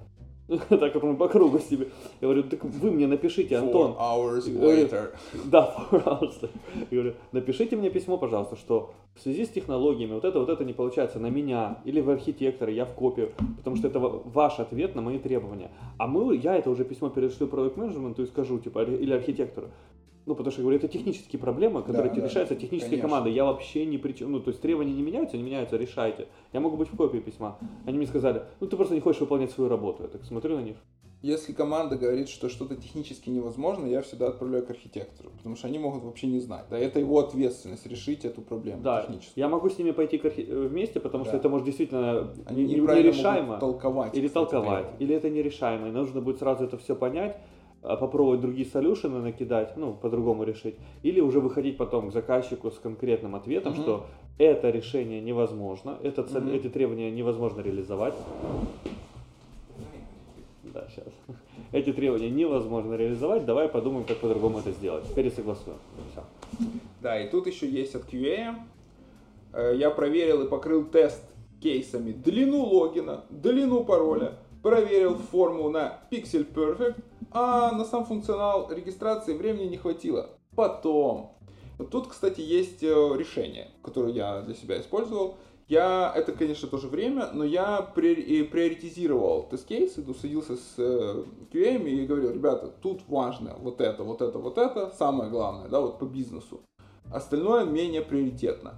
так 0.69 0.93
как 0.93 1.03
мы 1.03 1.15
по 1.15 1.27
кругу 1.27 1.59
себе. 1.59 1.87
Я 2.21 2.27
говорю, 2.27 2.43
так 2.43 2.63
вы 2.63 2.91
мне 2.91 3.07
напишите, 3.07 3.57
Антон. 3.57 3.91
Four 3.97 3.99
hours 3.99 4.47
later. 4.47 5.11
Да, 5.45 5.75
four 5.91 6.03
hours. 6.05 6.49
Я 6.89 6.97
говорю, 6.97 7.15
напишите 7.33 7.75
мне 7.75 7.89
письмо, 7.89 8.17
пожалуйста, 8.17 8.55
что 8.55 8.93
в 9.15 9.21
связи 9.21 9.45
с 9.45 9.49
технологиями 9.49 10.13
вот 10.13 10.23
это, 10.23 10.39
вот 10.39 10.49
это 10.49 10.63
не 10.63 10.73
получается 10.73 11.19
на 11.19 11.27
меня 11.27 11.79
или 11.83 11.99
в 11.99 12.09
архитектора, 12.09 12.71
я 12.71 12.85
в 12.85 12.93
копию, 12.93 13.31
потому 13.57 13.75
что 13.75 13.87
это 13.87 13.99
ваш 13.99 14.59
ответ 14.59 14.95
на 14.95 15.01
мои 15.01 15.19
требования. 15.19 15.69
А 15.97 16.07
мы, 16.07 16.35
я 16.35 16.55
это 16.55 16.69
уже 16.69 16.85
письмо 16.85 17.09
перешлю 17.09 17.47
проект 17.47 17.75
менеджменту 17.75 18.23
и 18.23 18.27
скажу, 18.27 18.59
типа, 18.59 18.83
или 18.83 19.13
архитектору. 19.13 19.69
Ну, 20.27 20.35
потому 20.35 20.51
что, 20.51 20.59
я 20.59 20.63
говорю, 20.63 20.77
это 20.77 20.89
технические 20.89 21.39
проблемы, 21.39 21.81
которые 21.81 22.13
да, 22.13 22.21
решаются 22.21 22.53
да, 22.53 22.59
технической 22.59 22.97
конечно. 22.97 23.07
командой. 23.07 23.33
Я 23.33 23.45
вообще 23.45 23.85
не 23.85 23.97
причем, 23.97 24.33
ну, 24.33 24.41
то 24.41 24.49
есть 24.49 24.61
требования 24.61 24.91
не 24.91 25.01
меняются, 25.01 25.37
не 25.37 25.43
меняются, 25.43 25.77
решайте. 25.77 26.27
Я 26.51 26.59
могу 26.59 26.75
быть 26.75 26.89
в 26.89 26.97
копии 26.97 27.19
письма. 27.19 27.57
Они 27.85 27.97
мне 27.97 28.07
сказали, 28.07 28.43
ну, 28.59 28.67
ты 28.67 28.75
просто 28.75 28.93
не 28.93 28.99
хочешь 28.99 29.21
выполнять 29.21 29.51
свою 29.51 29.69
работу. 29.69 30.03
Я 30.03 30.09
так 30.09 30.25
смотрю 30.25 30.57
на 30.57 30.63
них. 30.63 30.75
если 31.21 31.53
команда 31.53 31.95
говорит, 31.95 32.27
что 32.27 32.49
что-то 32.49 32.75
технически 32.75 33.29
невозможно, 33.29 33.85
я 33.85 34.01
всегда 34.01 34.27
отправляю 34.27 34.65
к 34.65 34.69
архитектору, 34.69 35.29
потому 35.37 35.55
что 35.55 35.67
они 35.67 35.79
могут 35.79 36.03
вообще 36.03 36.27
не 36.27 36.41
знать. 36.41 36.65
Да, 36.69 36.77
это 36.77 36.99
его 36.99 37.19
ответственность 37.19 37.87
решить 37.87 38.25
эту 38.25 38.41
проблему 38.41 38.81
да, 38.83 39.03
технически. 39.03 39.39
Я 39.39 39.47
могу 39.47 39.69
с 39.69 39.77
ними 39.77 39.91
пойти 39.91 40.17
архи... 40.21 40.41
Э, 40.41 40.67
вместе, 40.67 40.99
потому 40.99 41.23
да. 41.23 41.29
что 41.29 41.37
это 41.37 41.47
может 41.47 41.65
действительно 41.65 42.33
они 42.45 42.65
не, 42.65 42.75
нерешаемо. 42.75 43.59
толковать. 43.59 44.13
Или 44.13 44.27
толковать. 44.27 44.83
Требовать. 44.83 45.01
Или 45.01 45.15
это 45.15 45.29
нерешаемо. 45.29 45.87
И 45.87 45.91
нужно 45.91 46.19
будет 46.19 46.39
сразу 46.39 46.65
это 46.65 46.77
все 46.77 46.95
понять, 46.95 47.37
попробовать 47.81 48.41
другие 48.41 48.67
солюшены 48.67 49.19
накидать, 49.19 49.77
ну, 49.77 49.93
по-другому 49.93 50.43
решить. 50.43 50.75
Или 51.03 51.19
уже 51.19 51.39
выходить 51.39 51.77
потом 51.77 52.09
к 52.09 52.13
заказчику 52.13 52.71
с 52.71 52.79
конкретным 52.79 53.35
ответом, 53.35 53.73
угу. 53.73 53.81
что 53.81 54.05
это 54.37 54.69
решение 54.69 55.21
невозможно, 55.21 55.97
это 56.03 56.21
угу. 56.21 56.49
эти 56.49 56.69
требования 56.69 57.11
невозможно 57.11 57.61
реализовать 57.61 58.15
да, 60.77 60.87
сейчас. 60.93 61.13
Эти 61.71 61.91
требования 61.91 62.29
невозможно 62.29 62.93
реализовать, 62.93 63.45
давай 63.45 63.67
подумаем, 63.67 64.05
как 64.05 64.17
по-другому 64.17 64.59
это 64.59 64.71
сделать. 64.71 65.03
Пересогласуем. 65.13 65.77
Все. 66.11 66.23
Да, 67.01 67.19
и 67.19 67.29
тут 67.29 67.47
еще 67.47 67.67
есть 67.67 67.95
от 67.95 68.05
QA. 68.05 68.55
Э, 69.53 69.73
я 69.75 69.89
проверил 69.89 70.43
и 70.43 70.49
покрыл 70.49 70.85
тест 70.85 71.23
кейсами 71.61 72.11
длину 72.11 72.63
логина, 72.63 73.25
длину 73.29 73.83
пароля, 73.83 74.33
проверил 74.61 75.15
форму 75.15 75.69
на 75.69 75.99
Pixel 76.11 76.45
Perfect, 76.53 77.01
а 77.31 77.71
на 77.71 77.85
сам 77.85 78.05
функционал 78.05 78.71
регистрации 78.71 79.35
времени 79.35 79.65
не 79.65 79.77
хватило. 79.77 80.29
Потом. 80.55 81.37
Тут, 81.91 82.07
кстати, 82.07 82.41
есть 82.41 82.81
э, 82.81 82.87
решение, 82.87 83.69
которое 83.83 84.13
я 84.13 84.41
для 84.41 84.55
себя 84.55 84.79
использовал. 84.81 85.37
Я, 85.67 86.13
это, 86.15 86.31
конечно, 86.31 86.69
тоже 86.69 86.87
время, 86.87 87.29
но 87.33 87.43
я 87.43 87.81
приоритизировал 87.81 89.43
тест-кейсы, 89.49 90.01
садился 90.13 90.55
с 90.55 90.75
э, 90.77 91.23
QA 91.51 91.83
и 91.85 92.05
говорил, 92.05 92.31
ребята, 92.31 92.71
тут 92.81 93.01
важно 93.09 93.55
вот 93.59 93.81
это, 93.81 94.03
вот 94.03 94.21
это, 94.21 94.39
вот 94.39 94.57
это, 94.57 94.91
самое 94.97 95.29
главное, 95.29 95.67
да, 95.67 95.81
вот 95.81 95.99
по 95.99 96.05
бизнесу. 96.05 96.61
Остальное 97.11 97.65
менее 97.65 98.01
приоритетно. 98.01 98.75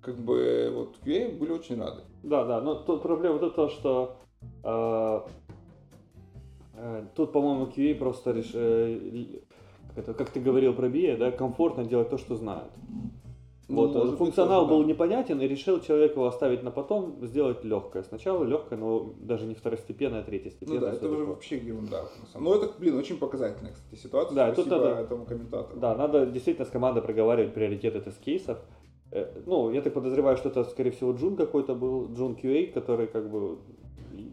Как 0.00 0.16
бы 0.16 0.72
вот 0.74 0.96
QA 1.06 1.38
были 1.38 1.52
очень 1.52 1.80
рады. 1.80 2.02
Да, 2.24 2.44
да, 2.44 2.60
но 2.60 2.74
тут 2.74 3.02
проблема 3.02 3.38
в 3.38 3.50
том, 3.50 3.70
что 3.70 4.16
э, 4.64 5.20
тут, 7.14 7.32
по-моему, 7.32 7.66
QA 7.66 7.94
просто 7.94 8.32
реш... 8.32 8.50
э, 8.54 9.40
это, 9.96 10.14
как 10.14 10.30
ты 10.30 10.40
говорил 10.40 10.74
про 10.74 10.88
BA, 10.88 11.16
да, 11.16 11.30
комфортно 11.30 11.84
делать 11.84 12.10
то, 12.10 12.18
что 12.18 12.36
знают. 12.36 12.72
Ну, 13.68 13.86
вот, 13.86 13.96
э, 13.96 14.16
функционал 14.16 14.62
быть, 14.62 14.70
был 14.70 14.82
да. 14.82 14.88
непонятен, 14.88 15.40
и 15.40 15.48
решил 15.48 15.80
человек 15.80 16.12
его 16.12 16.26
оставить 16.26 16.62
на 16.62 16.70
потом, 16.70 17.18
сделать 17.22 17.64
легкое. 17.64 18.02
Сначала 18.02 18.44
легкое, 18.44 18.78
но 18.78 19.14
даже 19.20 19.46
не 19.46 19.54
второстепенное, 19.54 20.20
а 20.20 20.24
третьестепенное. 20.24 20.80
Ну 20.80 20.86
да, 20.86 20.92
это 20.92 21.08
уже 21.08 21.24
вообще 21.24 21.56
ерунда. 21.58 22.04
Но 22.34 22.54
это, 22.54 22.70
блин, 22.78 22.96
очень 22.96 23.18
показательная, 23.18 23.72
кстати, 23.72 24.00
ситуация. 24.00 24.34
Да, 24.34 24.52
Спасибо 24.52 24.76
тут 24.76 24.84
надо, 24.84 25.00
этому 25.00 25.24
комментатору. 25.24 25.80
Да, 25.80 25.96
надо 25.96 26.26
действительно 26.26 26.66
с 26.66 26.70
командой 26.70 27.02
проговаривать 27.02 27.54
приоритеты 27.54 28.00
тест-кейсов. 28.00 28.58
Э, 29.10 29.42
ну, 29.46 29.70
я 29.70 29.80
так 29.80 29.94
подозреваю, 29.94 30.36
что 30.36 30.48
это, 30.48 30.64
скорее 30.64 30.90
всего, 30.90 31.12
Джун 31.12 31.36
какой-то 31.36 31.74
был, 31.74 32.12
Джун 32.12 32.34
QA, 32.34 32.72
который 32.72 33.06
как 33.06 33.30
бы 33.30 33.58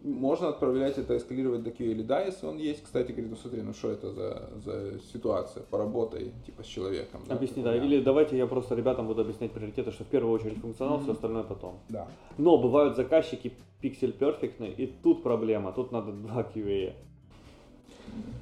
можно 0.04 0.50
отправлять 0.50 0.98
это, 0.98 1.18
эскалировать 1.18 1.64
до 1.64 1.70
QA 1.72 1.92
или 1.92 2.04
да, 2.04 2.22
если 2.22 2.46
он 2.46 2.58
есть. 2.58 2.84
Кстати, 2.84 3.12
говорит, 3.12 3.32
ну 3.32 3.36
смотри, 3.36 3.62
ну 3.62 3.74
что 3.74 3.92
это 3.92 4.12
за, 4.12 4.50
за 4.64 5.00
ситуация, 5.12 5.64
поработай 5.64 6.32
типа 6.46 6.64
с 6.64 6.66
человеком. 6.66 7.22
Да? 7.28 7.36
Объясни, 7.36 7.64
да. 7.64 7.76
Или 7.76 8.02
давайте 8.02 8.38
я 8.38 8.48
просто 8.48 8.76
ребятам 8.76 9.08
буду 9.08 9.22
объяснять 9.22 9.52
приоритеты, 9.52 9.92
что 9.92 10.04
в 10.04 10.08
первую 10.08 10.34
очередь 10.34 10.60
функционал, 10.60 10.98
mm-hmm. 11.00 11.04
все 11.04 11.12
остальное 11.12 11.44
потом. 11.44 11.80
Да. 11.90 12.08
Но 12.38 12.58
бывают 12.58 12.96
заказчики 12.96 13.54
пиксель 13.82 14.14
перфектные, 14.14 14.72
и 14.72 14.88
тут 14.88 15.24
проблема, 15.24 15.72
тут 15.72 15.92
надо 15.92 16.12
два 16.12 16.44
QA. 16.44 16.94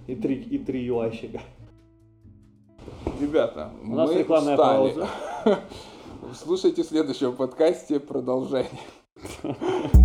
И 0.07 0.15
три, 0.15 0.35
и 0.35 0.57
три 0.57 0.87
UI-щика. 0.87 1.41
Ребята, 3.19 3.71
У 3.83 3.95
нас 3.95 4.09
мы 4.09 4.19
рекламная 4.19 4.53
устали. 4.53 4.93
пауза. 4.93 5.09
Слушайте 6.33 6.83
в 6.83 6.85
следующем 6.85 7.35
подкасте 7.35 7.99
продолжение. 7.99 8.69